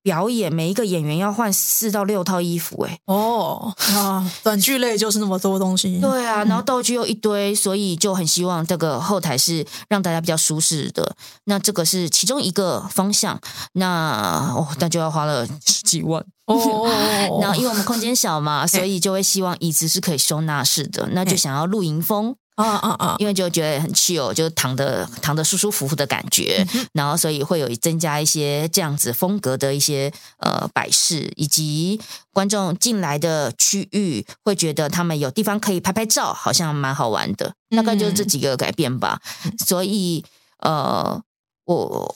[0.06, 11.16] 表演每一个演员要换四到六套衣服，哎，哦 啊，短剧类就是那么多东西，对啊，然后道具又一堆，所以就很希望这个后台是让大家比较舒适的。
[11.46, 13.40] 那这个是其中一个方向，
[13.72, 16.24] 那哦，那就要花了十几万。
[16.46, 16.88] 哦。
[17.42, 22.36] 然后因为我们空间小嘛，所以就会希望椅子是可以收纳式的，那就想要露营风。
[22.56, 23.16] 啊啊啊！
[23.18, 32.00] 因为就觉得很 chill，就躺的躺的舒舒服服的感觉，嗯，然后所以会有增加一些这样子风格的一些呃摆饰，以及
[32.32, 37.54] 观众进来的区域会觉得他们有地方可以拍拍照，好像蛮好玩的。
[37.76, 39.20] 大概就是这几个改变吧。
[39.44, 40.24] 嗯，所以
[40.60, 41.22] 呃，
[41.66, 41.74] 我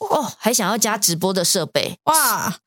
[0.09, 2.57] 哦还想要加直播的设备哇。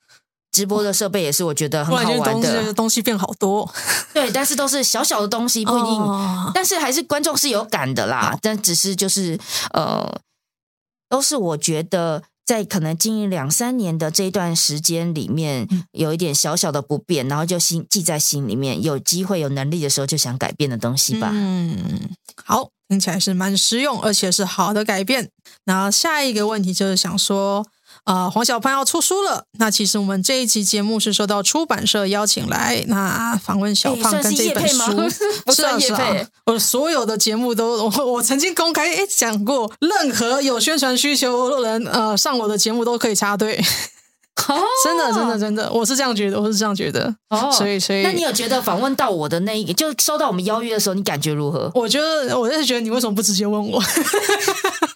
[0.54, 3.68] 直播的设备也是我觉得很好玩的，东西，东西变好多，
[4.12, 8.38] 对，但是都是小小的东西，不一定，哦、但是还是观众是有感的啦。
[8.40, 9.36] 但只是就是
[9.72, 10.20] 呃，
[11.08, 21.30] 都是我觉得在可能经营两三年的这一段时间里面，有一点小小的不便，然后就心记在心里面，有机会有能力的时候就想改变的东西吧。
[21.32, 22.08] 嗯，
[22.44, 25.28] 好，听起来是蛮实用，而且是好的改变。
[25.64, 27.66] 然后下一个问题就是想说。
[28.04, 29.44] 啊、呃，黄小胖要出书了。
[29.58, 35.08] 那其实我们这一期节目是受到出版社邀请来，那访问小胖跟这本书，
[35.52, 43.62] 是啊是啊，我所有的节目都我我曾经公开诶讲过，任何有宣传需求的人，呃，上我的节目都可以插队。
[44.48, 47.14] 哦，真的，真的，真的，我是这样觉得，我是这样觉得。
[47.30, 51.70] 哦，所以，所以，那你有觉得访问到我的那一个，就收到我们邀约的时候，你感觉如何？
[51.72, 53.80] 我觉得，我就是觉得你为什么不直接问我？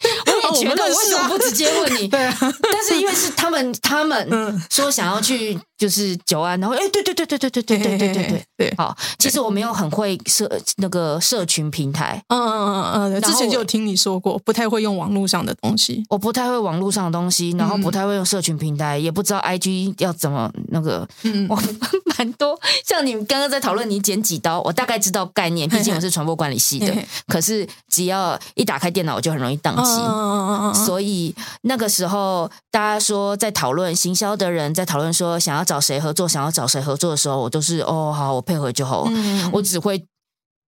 [0.50, 2.06] 我也觉得，为什么不直接问你？
[2.08, 5.58] 对啊，但是因为是他们，他们说想要去。
[5.78, 21.54] 就是九安，然后哎，对对对对对对对对对对对对，好，其实我没有很会社那个社群平台，嗯嗯嗯嗯，之前就有听你说过，不太会用网络上的东西，我不太会网络上的东西，然后不太会用社群平台，也不知道 IG 要怎么那个，嗯， 我
[22.16, 26.92] 蛮多，像你们刚刚在讨论你剪几刀，我大概知道概念，毕竟我是传播管理系的，
[27.28, 35.67] 可是只要一打开电脑，我就很容易宕机，嗯嗯嗯嗯，所以那个时候大家说在讨论行销的人在讨论说想要。
[35.68, 36.26] 找谁合作？
[36.26, 39.04] 想要找谁合作的时候，我都是哦，好，我配合就好。
[39.08, 40.06] 嗯、我只会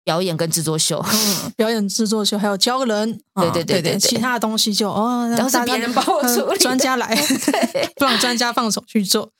[0.03, 3.21] 表演跟制作秀，嗯、表演制作秀还有教人。
[3.35, 7.15] 对对对对，对，其他的东西就哦，都是别人帮我处理， 专家来，
[7.95, 9.31] 不让专家放手去做。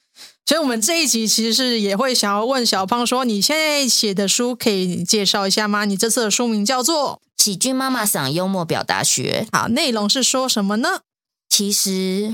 [0.45, 5.86] 所以，我们这一集其实是也会想要问小胖说：“你现在写的书可以介绍一下吗？
[5.86, 11.01] 你这次的书名叫做《喜剧妈妈桑幽默表达学》，好，内容是说什么呢？
[11.49, 12.34] 其实。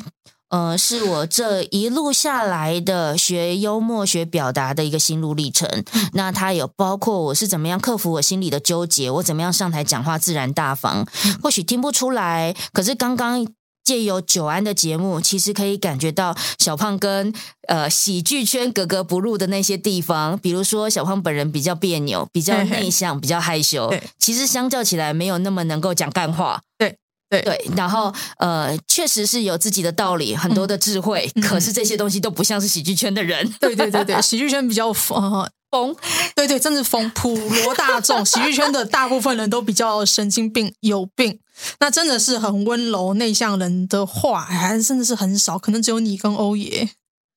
[0.50, 5.84] 呃，是我这一路下来的学幽默、学表达的一个心路历程。
[6.14, 11.06] 那它有包括我是怎么样克服我心里的纠结，我怎么样上台讲话自然大方。
[11.42, 13.46] 或许听不出来，可是刚刚
[13.84, 17.34] 借由久安的节目，其实可以感觉到小胖跟
[17.68, 20.38] 呃喜剧圈格格不入的那些地方。
[20.38, 23.94] 比如说，小胖本人比较别扭，比较内向，比较害羞。
[24.20, 26.62] 其实相较起来，没有那么能够讲干话。
[26.78, 26.98] 对。
[27.30, 33.52] 对对，然后呃，确实是有自己的道理，很多的智慧，嗯、可是这些东西都不像是喜剧圈的人。
[33.60, 35.96] 对对对对，喜剧圈比较疯，呃、 疯，
[36.36, 41.40] 对对，真是疯，普罗大众，喜剧圈的大部分人都比较神经病，有病。
[41.80, 46.90] 那真的是很温柔内向人的话，还真的是很少，可能只有你跟欧爷。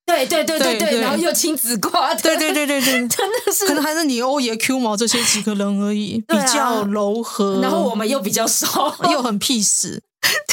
[0.08, 9.98] 对对对对对，然后又亲子挂的，对对对对对， 真的是，可能还是你欧爷 Q 毛这些几个人而已，比较柔和，然后我们又比较少，又很 peace。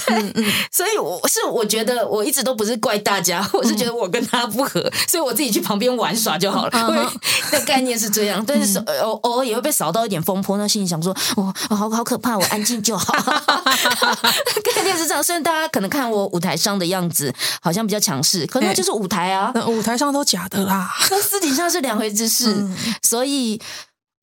[0.08, 6.72] 对，嗯嗯、所以我是我觉得我一直都不是怪大家，我是觉得我跟他不合，所以我自己去旁边玩耍就好了。
[6.90, 7.06] 因为
[7.52, 13.14] 那概念是这样，但是偶偶尔也会被扫到一点风波，那心里想说，哦，好好可怕，我安静就好。
[14.76, 22.54] 概念是这样，虽然大家可能看我舞台上的样子好像比较强势，可能就是舞台啊，舞台上都假的啦，那私底下是两回事。
[22.54, 23.62] 嗯、所以。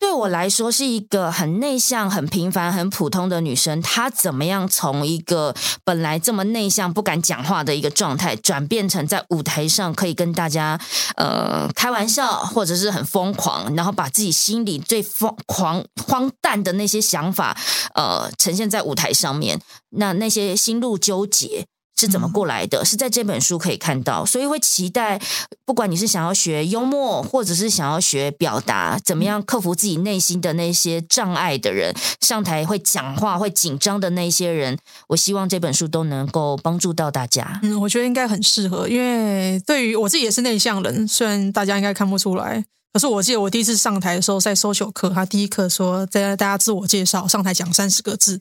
[0.03, 3.81] 对我来说是一个很内向、很平凡、很普通的女生。
[3.81, 10.77] 她怎么样从一个本来这么内向、不敢讲话的一个状态，转变成在舞台上可以跟大家
[11.15, 17.57] 呃开玩笑，或者是很疯狂，然后把自己心里最疯狂、荒诞的那些想法
[17.95, 19.61] 呃呈现在舞台上面。
[19.91, 21.65] 那那些心路纠结。
[22.03, 22.85] 是怎么过来的？
[22.85, 25.21] 是在这本书可以看到，所以会期待，
[25.65, 34.77] 不管你是想要学幽默，或者是想要学表达，怎么样克服自己内心的那些障碍的人，上台会讲话会紧张的那些人，
[35.07, 37.61] 我希望这本书都能够帮助到大家。
[37.63, 48.41] 嗯，我觉得应该很适合，因为对于我自己也是内向人，虽然大家应该看不出来，可是我记得我第一次上台的时候，在 social 课，他第一课说在大家自我介绍，上台讲三十个字，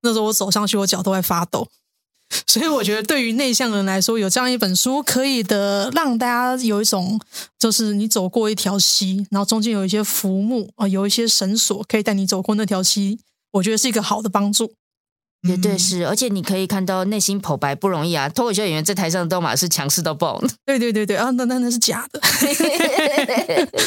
[0.00, 1.68] 那时候我走上去，我脚都在发抖。
[2.46, 7.20] 所以我觉得，对于内向人来说，有这样一本书，可以的让大家有一种，
[7.58, 13.18] 就是你走过一条溪，然后中间有一些浮木啊，有一些绳索可以带你走过那条溪，
[13.52, 14.72] 我觉得是一个好的帮助。
[15.44, 18.28] 绝对是，而且你可以看到内心剖白不容易啊。
[18.28, 20.40] 脱口秀演员在台上都嘛是强势到爆。
[20.64, 22.20] 对对对对啊，那那那是假的，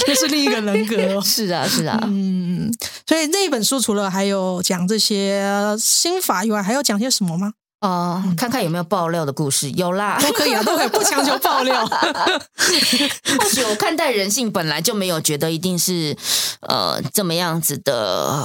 [0.06, 1.22] 那是另一个人格。
[1.22, 2.70] 是啊是啊，嗯，
[3.08, 7.54] 所以那一本书除了还有讲这些心法以外，还要讲些什么吗？
[7.82, 11.86] 哦，看看有没有爆料的故事，有啦，都可以啊， 都可以，不强求爆料。
[11.86, 16.16] 或许我看待人性本来就没有觉得一定是
[16.62, 18.44] 呃这么样子的，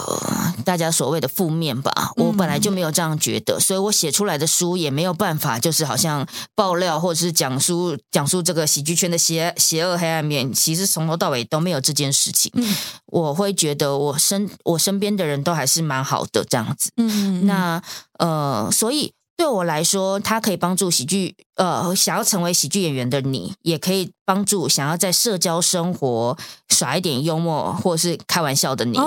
[0.65, 12.53] 大家所谓的负面吧，我本来就没有这样觉得，所以我写出来的书也没有办法，就是好像爆料或者是讲述讲述这个喜剧圈的邪邪恶黑暗面，其实从头到尾都没有这件事情。
[12.57, 12.77] 嗯，
[13.07, 16.91] 我会觉得我身我身边的人都还是蛮好的这样子。
[16.97, 17.81] 嗯，那
[18.21, 19.13] 呃，所以。
[19.41, 26.37] 对我来说，它可以帮助喜剧，呃，想要成为喜剧演员的你，也可以帮助想要在社交生活
[26.69, 28.99] 耍一点幽默或是开玩笑的你。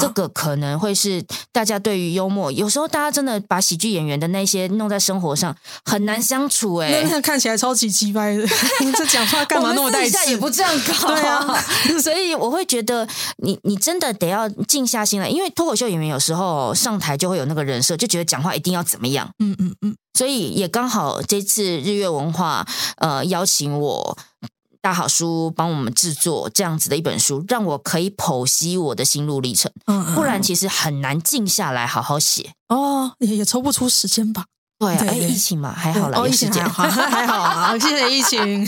[0.00, 1.22] 这个可能会是
[1.52, 8.46] 大家对于幽默，有时候大家真的把喜剧演员的那些弄在生活上很难相处哎、欸，那看起来超级鸡掰的，
[8.96, 10.30] 这讲话干嘛那么带刺？
[10.30, 11.54] 也不这样搞，对啊，
[12.02, 13.06] 所以我会觉得
[13.38, 22.66] 你你真的得要静下心来，因为脱口秀演员有时候上台就会有那个人设，就觉得讲话一定要怎么样，嗯嗯嗯，所以也刚好这次日月文化
[22.96, 24.16] 呃邀请我。
[24.82, 29.70] 大好书帮我们制作这样子的一本书，让我可以剖析我的心路历程。
[29.86, 32.54] 嗯嗯，不然其实很难静下来好好写。
[32.68, 34.46] 哦，也也抽不出时间吧？
[34.80, 37.78] 对啊，哎，疫情嘛，还好啦，哦，疫情还好， 还好啊。
[37.78, 38.66] 谢谢疫情，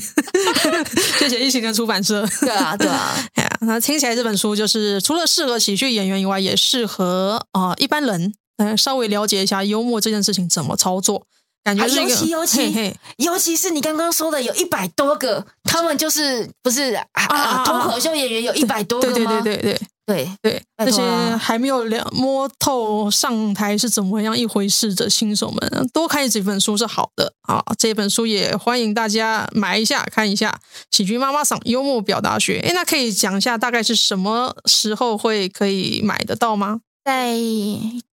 [1.19, 2.25] 谢谢疫情的出版社。
[2.41, 3.13] 对啊，对啊。
[3.35, 11.27] 哎呀，那听起来这本书就是除了适合喜剧演员以外，也适合啊、呃、一般人，呃，稍微了解一下幽默这件事情怎么操作。
[11.65, 17.65] 感觉尤其尤其嘿嘿尤其是你刚刚说的，有一百多个，他们就是不是啊？
[17.65, 19.15] 脱、啊、口秀演员有一百多个吗？
[19.15, 21.01] 对对对对对对对，那些
[21.39, 27.65] 还没有了摸透上台是怎么样一回事的新手们，多看几本书是好的啊！
[27.79, 30.61] 这本书也欢迎大家买一下看一下，
[30.95, 32.61] 《喜剧妈妈桑幽默表达学》。
[32.63, 36.81] 诶，那可以讲一下大概是什么时候会可以买得到吗？
[37.05, 37.37] 在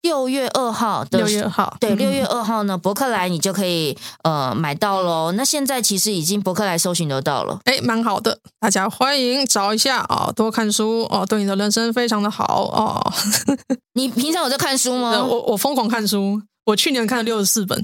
[0.02, 5.32] 六月二号的，六月二号，对，六月二号呢，博客来你就可以呃买到喽。
[5.32, 13.12] 那现在其实已经博客来搜寻得到了，哎，蛮好的，大家欢迎找一下啊、哦，多看书哦，对你的人生非常的好哦。
[13.94, 15.24] 你平常有在看书吗？
[15.24, 17.82] 我我疯狂看书，我去年看了六十四本。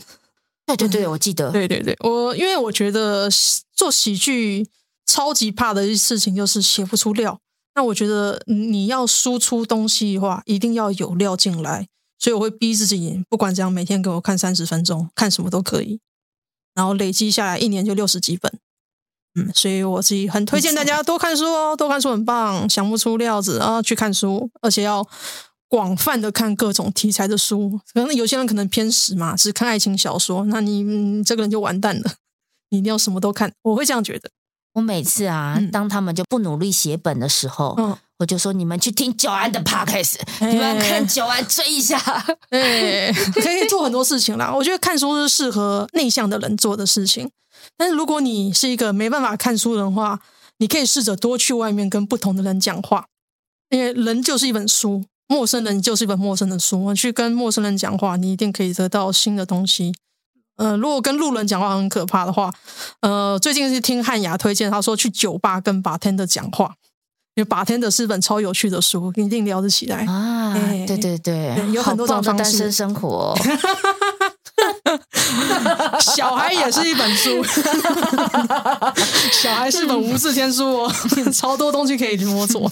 [0.66, 1.50] 对对对，我记得。
[1.50, 3.30] 对对对，我因为我觉得
[3.74, 4.68] 做喜剧
[5.06, 7.38] 超级怕的事情就是写不出料。
[7.78, 11.86] 那我觉得你要输出东西的话，一定要有料进来，
[12.18, 16.00] 所以我会逼自己，不管怎样，每天给我看三十分钟，看什么都可以，
[16.74, 18.52] 然后累积下来一年就六十几本，
[19.36, 25.06] 嗯，所以我自己很推荐大家多看书哦，多看书很棒，想不出料子啊，去看书，而且要
[25.68, 32.14] 广泛的看各种题材的书，可能有些人可能偏食嘛，只看爱情小说，那你，你这个人就完蛋了，
[32.70, 34.28] 你一定要什么都看，我会这样觉得。
[34.78, 41.98] 我每次啊，嗯、当他们就不努力写本的时候，嗯、我就说：“你们去听九安的 podcast，、欸、你们要看九安追一下。
[42.50, 44.50] 欸”可以做很多事情啦。
[44.54, 47.28] 我觉得看书是适合内向的人做的事情，
[47.76, 50.20] 但是如果你是一个没办法看书的话，
[50.58, 53.06] 你可以试着多去外面跟不同的人讲话，
[53.70, 56.84] 因为人就是一本书，陌生人就是一本陌生的书。
[56.84, 59.92] 我去跟陌生人讲话，你一定可以得到新的东西。
[60.58, 62.52] 呃，如果跟路人讲话很可怕的话，
[63.00, 66.74] 呃，最近是听汉雅推荐，他说去酒吧跟 bartender 讲话，
[67.34, 70.52] 因为 bartender 是本超有趣的书，一定聊得起来啊。
[70.86, 73.34] 对对对，对有很多种单身生活，
[76.00, 77.44] 小孩也是一本书，
[79.32, 80.92] 小孩是本无字天书哦，
[81.32, 82.70] 超多东西可以摸索。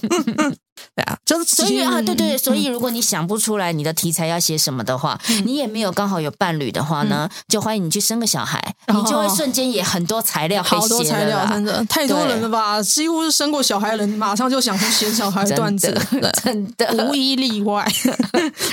[0.95, 12.81] 对啊，就是所以啊，对对，所以如果你想不出来你的题材要写什么的话，嗯、你也没有刚好有伴侣的话呢，嗯、就欢迎你去生个小孩，嗯、你就会瞬间也很多材料可以写，好多材料，真的太多人了吧？
[12.83, 15.99] 几乎是生过小孩的人，马上就想去写小孩的段子，
[16.45, 17.87] 真的无一例外，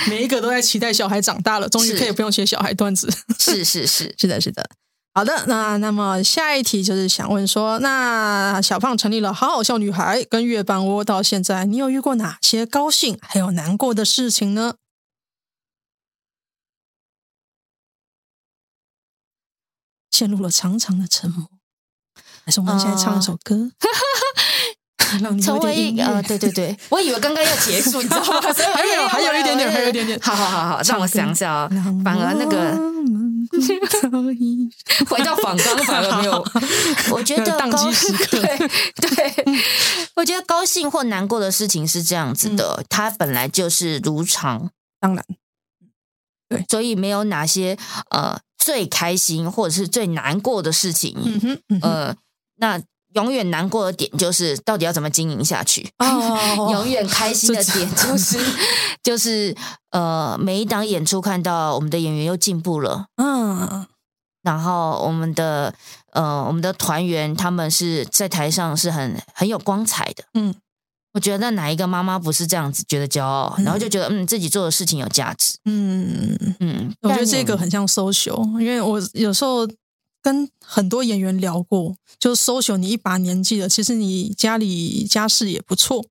[0.08, 3.08] 每一个都在期待小孩长大了，终于可以不用写小孩段子。
[3.40, 4.68] 是是是，是的，是的。
[5.16, 14.74] 好的，那那么下一题就是想问说，那小胖成立了好好笑女孩跟月半窝到现在，你有遇过哪些高兴还有难过的事情呢？
[20.10, 21.48] 陷入了长长的沉默，
[22.44, 23.54] 还是我们现在唱一首歌？
[23.54, 23.70] 呃、
[25.22, 28.40] 让你成为一呃，对对对， 我以为刚刚要结束，你知道吗？
[28.74, 31.68] 还有还有一点点，还有一点点，好好好好，让我想想啊，
[32.04, 32.94] 反而那个。
[35.08, 36.44] 回到访纲反而没有，
[37.12, 38.40] 我觉得高兴对
[38.96, 39.44] 对，
[40.16, 45.24] 我觉得高兴或难过的事情是这样子的，嗯、它本来就是如常，当然，
[46.48, 47.76] 对，所以没有哪些
[48.10, 51.90] 呃最开心或者是最难过的事情，嗯哼，嗯哼。
[51.90, 52.16] 呃，
[52.56, 52.80] 那。
[53.14, 55.88] 永远难过的点就是到底要怎么经营下去。
[55.98, 58.38] 哦， 永远开心的点就是
[59.02, 59.56] 就是
[59.90, 63.86] 呃，每一档演出看到我们的演员又进步了，嗯，
[64.42, 65.74] 然后我们的
[66.12, 70.54] 呃我们的团员他们是在台上是很很有光彩的，嗯，
[71.12, 76.36] 我觉得哪一个妈妈不是这样子觉得骄傲，然后就觉得嗯自己做的事情有价值，嗯。
[76.40, 79.68] 嗯，嗯我觉得这个很像 social，因为我有时候。
[80.24, 86.06] 跟很多演员聊过，就是 social，你一把年纪了，其实你家里家世也不错，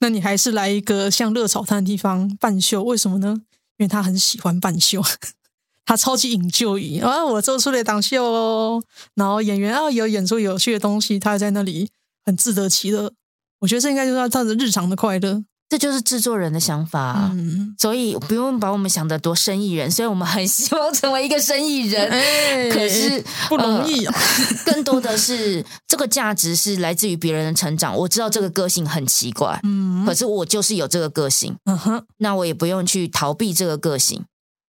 [0.00, 3.40] 那你还是来一个像热炒摊的地方办秀，为什么呢？
[3.78, 5.02] 因为他很喜欢办秀，
[5.86, 7.24] 他超级 enjoy 啊！
[7.24, 8.84] 我做出了一档秀哦，
[9.14, 11.88] 然后演员啊有演出有趣的东西，他在那里
[12.26, 13.14] 很自得其乐。
[13.60, 15.42] 我觉得这应该就是他的日常的快乐。
[15.68, 19.90] 这就是制作人的想法，嗯，所以不用把我们想得多生意人。
[19.90, 24.72] 虽然我们很希望成为一个生意人，哎、可是不容易、啊呃。
[24.72, 27.96] 更多的是这个价值是来自于别人的成长。
[27.96, 34.22] 我知道这个个性很奇怪，嗯，可是我就是有这个个性，嗯哼，那我也不用去逃避这个个性。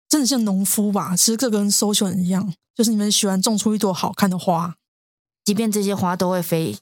[0.09, 1.15] 真的像农夫吧？
[1.15, 4.73] 其实这跟 social 一样，就是你们喜欢种出一朵好看的花，
[5.45, 6.75] 即便这些花都会飞。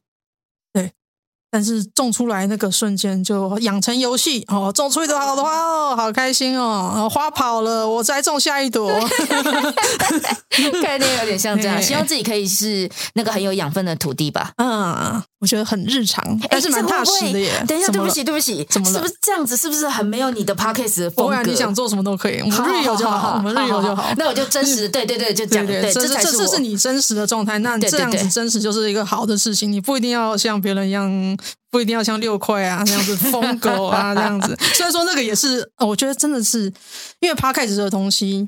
[1.50, 7.08] 但是种出来那个瞬间就养成游戏哦，种出一朵好的花哦，好开心哦！
[7.10, 8.92] 花跑了，我再种下一朵，
[10.84, 11.80] 概念有点像这样。
[11.82, 14.52] 希望自己可以是那个很有养分的土地吧。
[14.58, 17.64] 嗯，我觉得很日常，但是蛮踏实的耶。
[17.68, 18.96] 等一下，对不起，对不起，怎么了？
[18.96, 19.56] 是不是这样子？
[19.56, 21.24] 是不是很没有你的 podcast 的风格？
[21.26, 24.12] 不然你想做什么都可以，我们日游就好，我们日游就好。
[24.18, 25.66] 那我就真实，对对对，就这样。
[25.68, 27.60] 对，这才是这是你真实的状态。
[27.60, 31.38] 那这样子真实就是一个好的事情，你不一定要像别人一样。
[31.70, 36.72] 不一定要像六块啊这样子疯狗啊这样子， 虽然说那个也是，我觉得真的是，
[37.20, 38.48] 因为这个东西，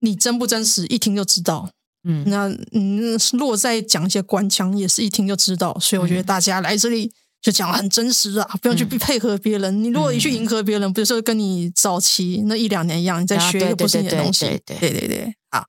[0.00, 1.70] 你真不真实一听就知道，
[2.08, 9.84] 嗯，那嗯，如果再讲一些官腔，也是一听就知道，所以我觉得大家来这里就讲得很真实啊，不用去配合别人。
[9.84, 15.66] 你如果一去迎合别人，比如说跟你早期那一两年一样，你在学不是你的东西，对对对对对，好，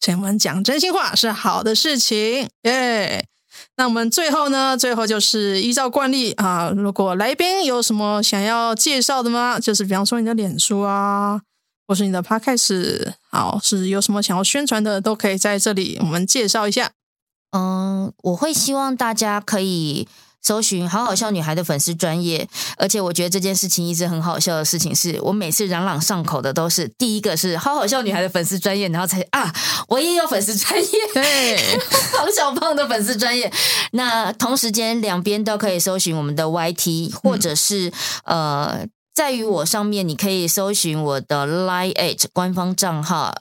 [0.00, 3.26] 所以我们讲真心话是好的事情，耶。
[3.76, 4.76] 那我们最后呢？
[4.78, 9.60] 最后就是依照惯例啊，如果来宾有什么想要介绍的吗？
[9.60, 11.40] 就是比方说你的脸书啊，
[11.86, 16.92] 或是你的 Podcast，好，是有什么想要宣传的，都可以在这里我们介绍一下。
[17.56, 20.08] 嗯，我会希望大家可以。
[20.44, 29.54] 搜寻好好笑女孩的粉丝专业，而且我觉得这件事情一直很好笑的事情是，我每次朗朗上口的都是第一个是好好笑女孩的粉丝专业，然后才啊，
[29.86, 31.78] 我也有粉丝专业，对，
[32.18, 33.48] 黄小胖的粉丝专业。
[33.92, 37.92] 那同时间两边都可以搜寻我们的 YT，或者是、
[38.24, 43.34] 嗯、呃，在于我上面你可以搜寻我的 Line@ 官方账号。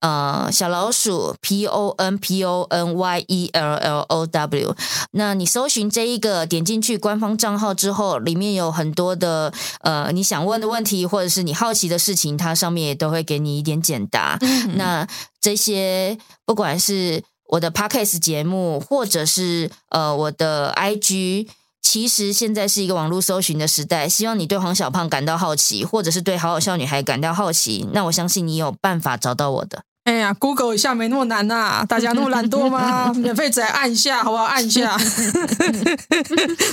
[0.00, 4.76] 呃，小老鼠 P O N P O N Y E L L O W，
[5.12, 14.36] 那你搜寻这一个，点进去官方账号之后，里面有很多的呃你想问的问题，或者是你好奇的事情，它上面也都会给你一点解答。
[14.42, 15.08] 嗯、那
[15.40, 21.48] 这些不管是我的 Podcast 节目，或者是呃我的 IG，
[21.88, 24.08] 其实现在是一个网络搜寻的时代。
[24.08, 29.84] 希望你对黄小胖感到好奇，或者是对好好笑女孩感到好奇，那我相信你有办法找到我的。
[30.06, 33.12] 哎呀，Google 一下没那么难呐、啊，大家那么懒惰吗？
[33.18, 34.44] 免费仔按一下，好不好？
[34.44, 34.96] 按一下。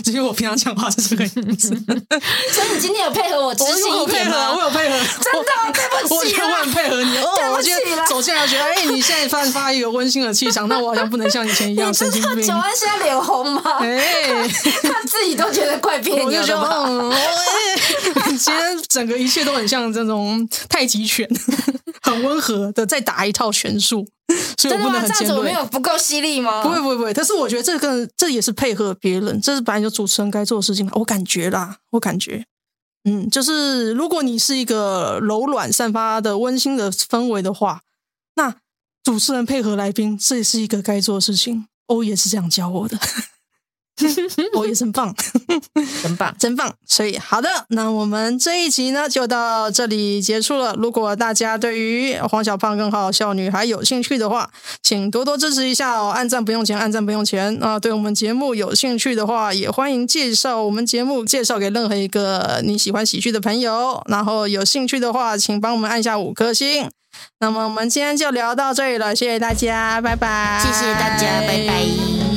[0.03, 1.69] 只是我平常讲话是这个样子。
[1.69, 4.53] 所以你今天有配合我执行一点吗？
[4.55, 7.17] 我有配合，真的对不起，我很配合你。
[7.17, 12.45] 哦，我今天走进来觉得，哎，你现在散发一个温馨的气场，那我好像不能像以前一样神经病。
[12.45, 13.61] 九安现在脸红吗？
[13.81, 14.47] 哎，
[14.83, 16.85] 他自己都觉得怪别扭的吗？
[16.87, 21.27] 嗯，其实整个一切都很像这种太极拳。
[22.03, 24.05] 很温和的再打一套拳术，
[24.57, 25.19] 所以我不能很尖锐。
[25.19, 26.61] 这样子我没有不够犀利吗？
[26.61, 30.87] 不会不会不会，但是我觉得这个这也是配合别人，这是本来就主持人该做的事情。
[30.93, 32.45] 我感觉啦，我感觉，
[33.05, 37.81] 嗯，就是如果你是一个柔软、散发的温馨的氛围的话，
[38.35, 38.55] 那
[39.03, 41.67] 主持人配合来宾，这也是一个该做的事情。
[41.87, 42.97] 欧也是这样教我的。
[44.57, 45.13] 我也真棒，
[46.01, 46.73] 真棒， 真棒！
[46.87, 50.73] 所以好的，那我们这一集呢就到这里结束了。
[50.77, 54.49] 如果大家对于黄小胖跟好好笑女孩有兴趣的话，
[54.81, 56.09] 请多多支持一下哦！
[56.09, 57.79] 按赞不用钱，按赞不用钱啊！
[57.79, 64.01] 对我们节目有兴趣的话，也欢迎介绍我们节目，介绍给任何一个你喜欢喜剧的朋友。
[64.07, 66.89] 然后有兴趣的话，请帮我们按下五颗星。
[67.39, 70.59] 那么我们今天就聊到这里了，谢谢大家，拜拜！
[70.59, 72.32] 谢谢大家，拜拜。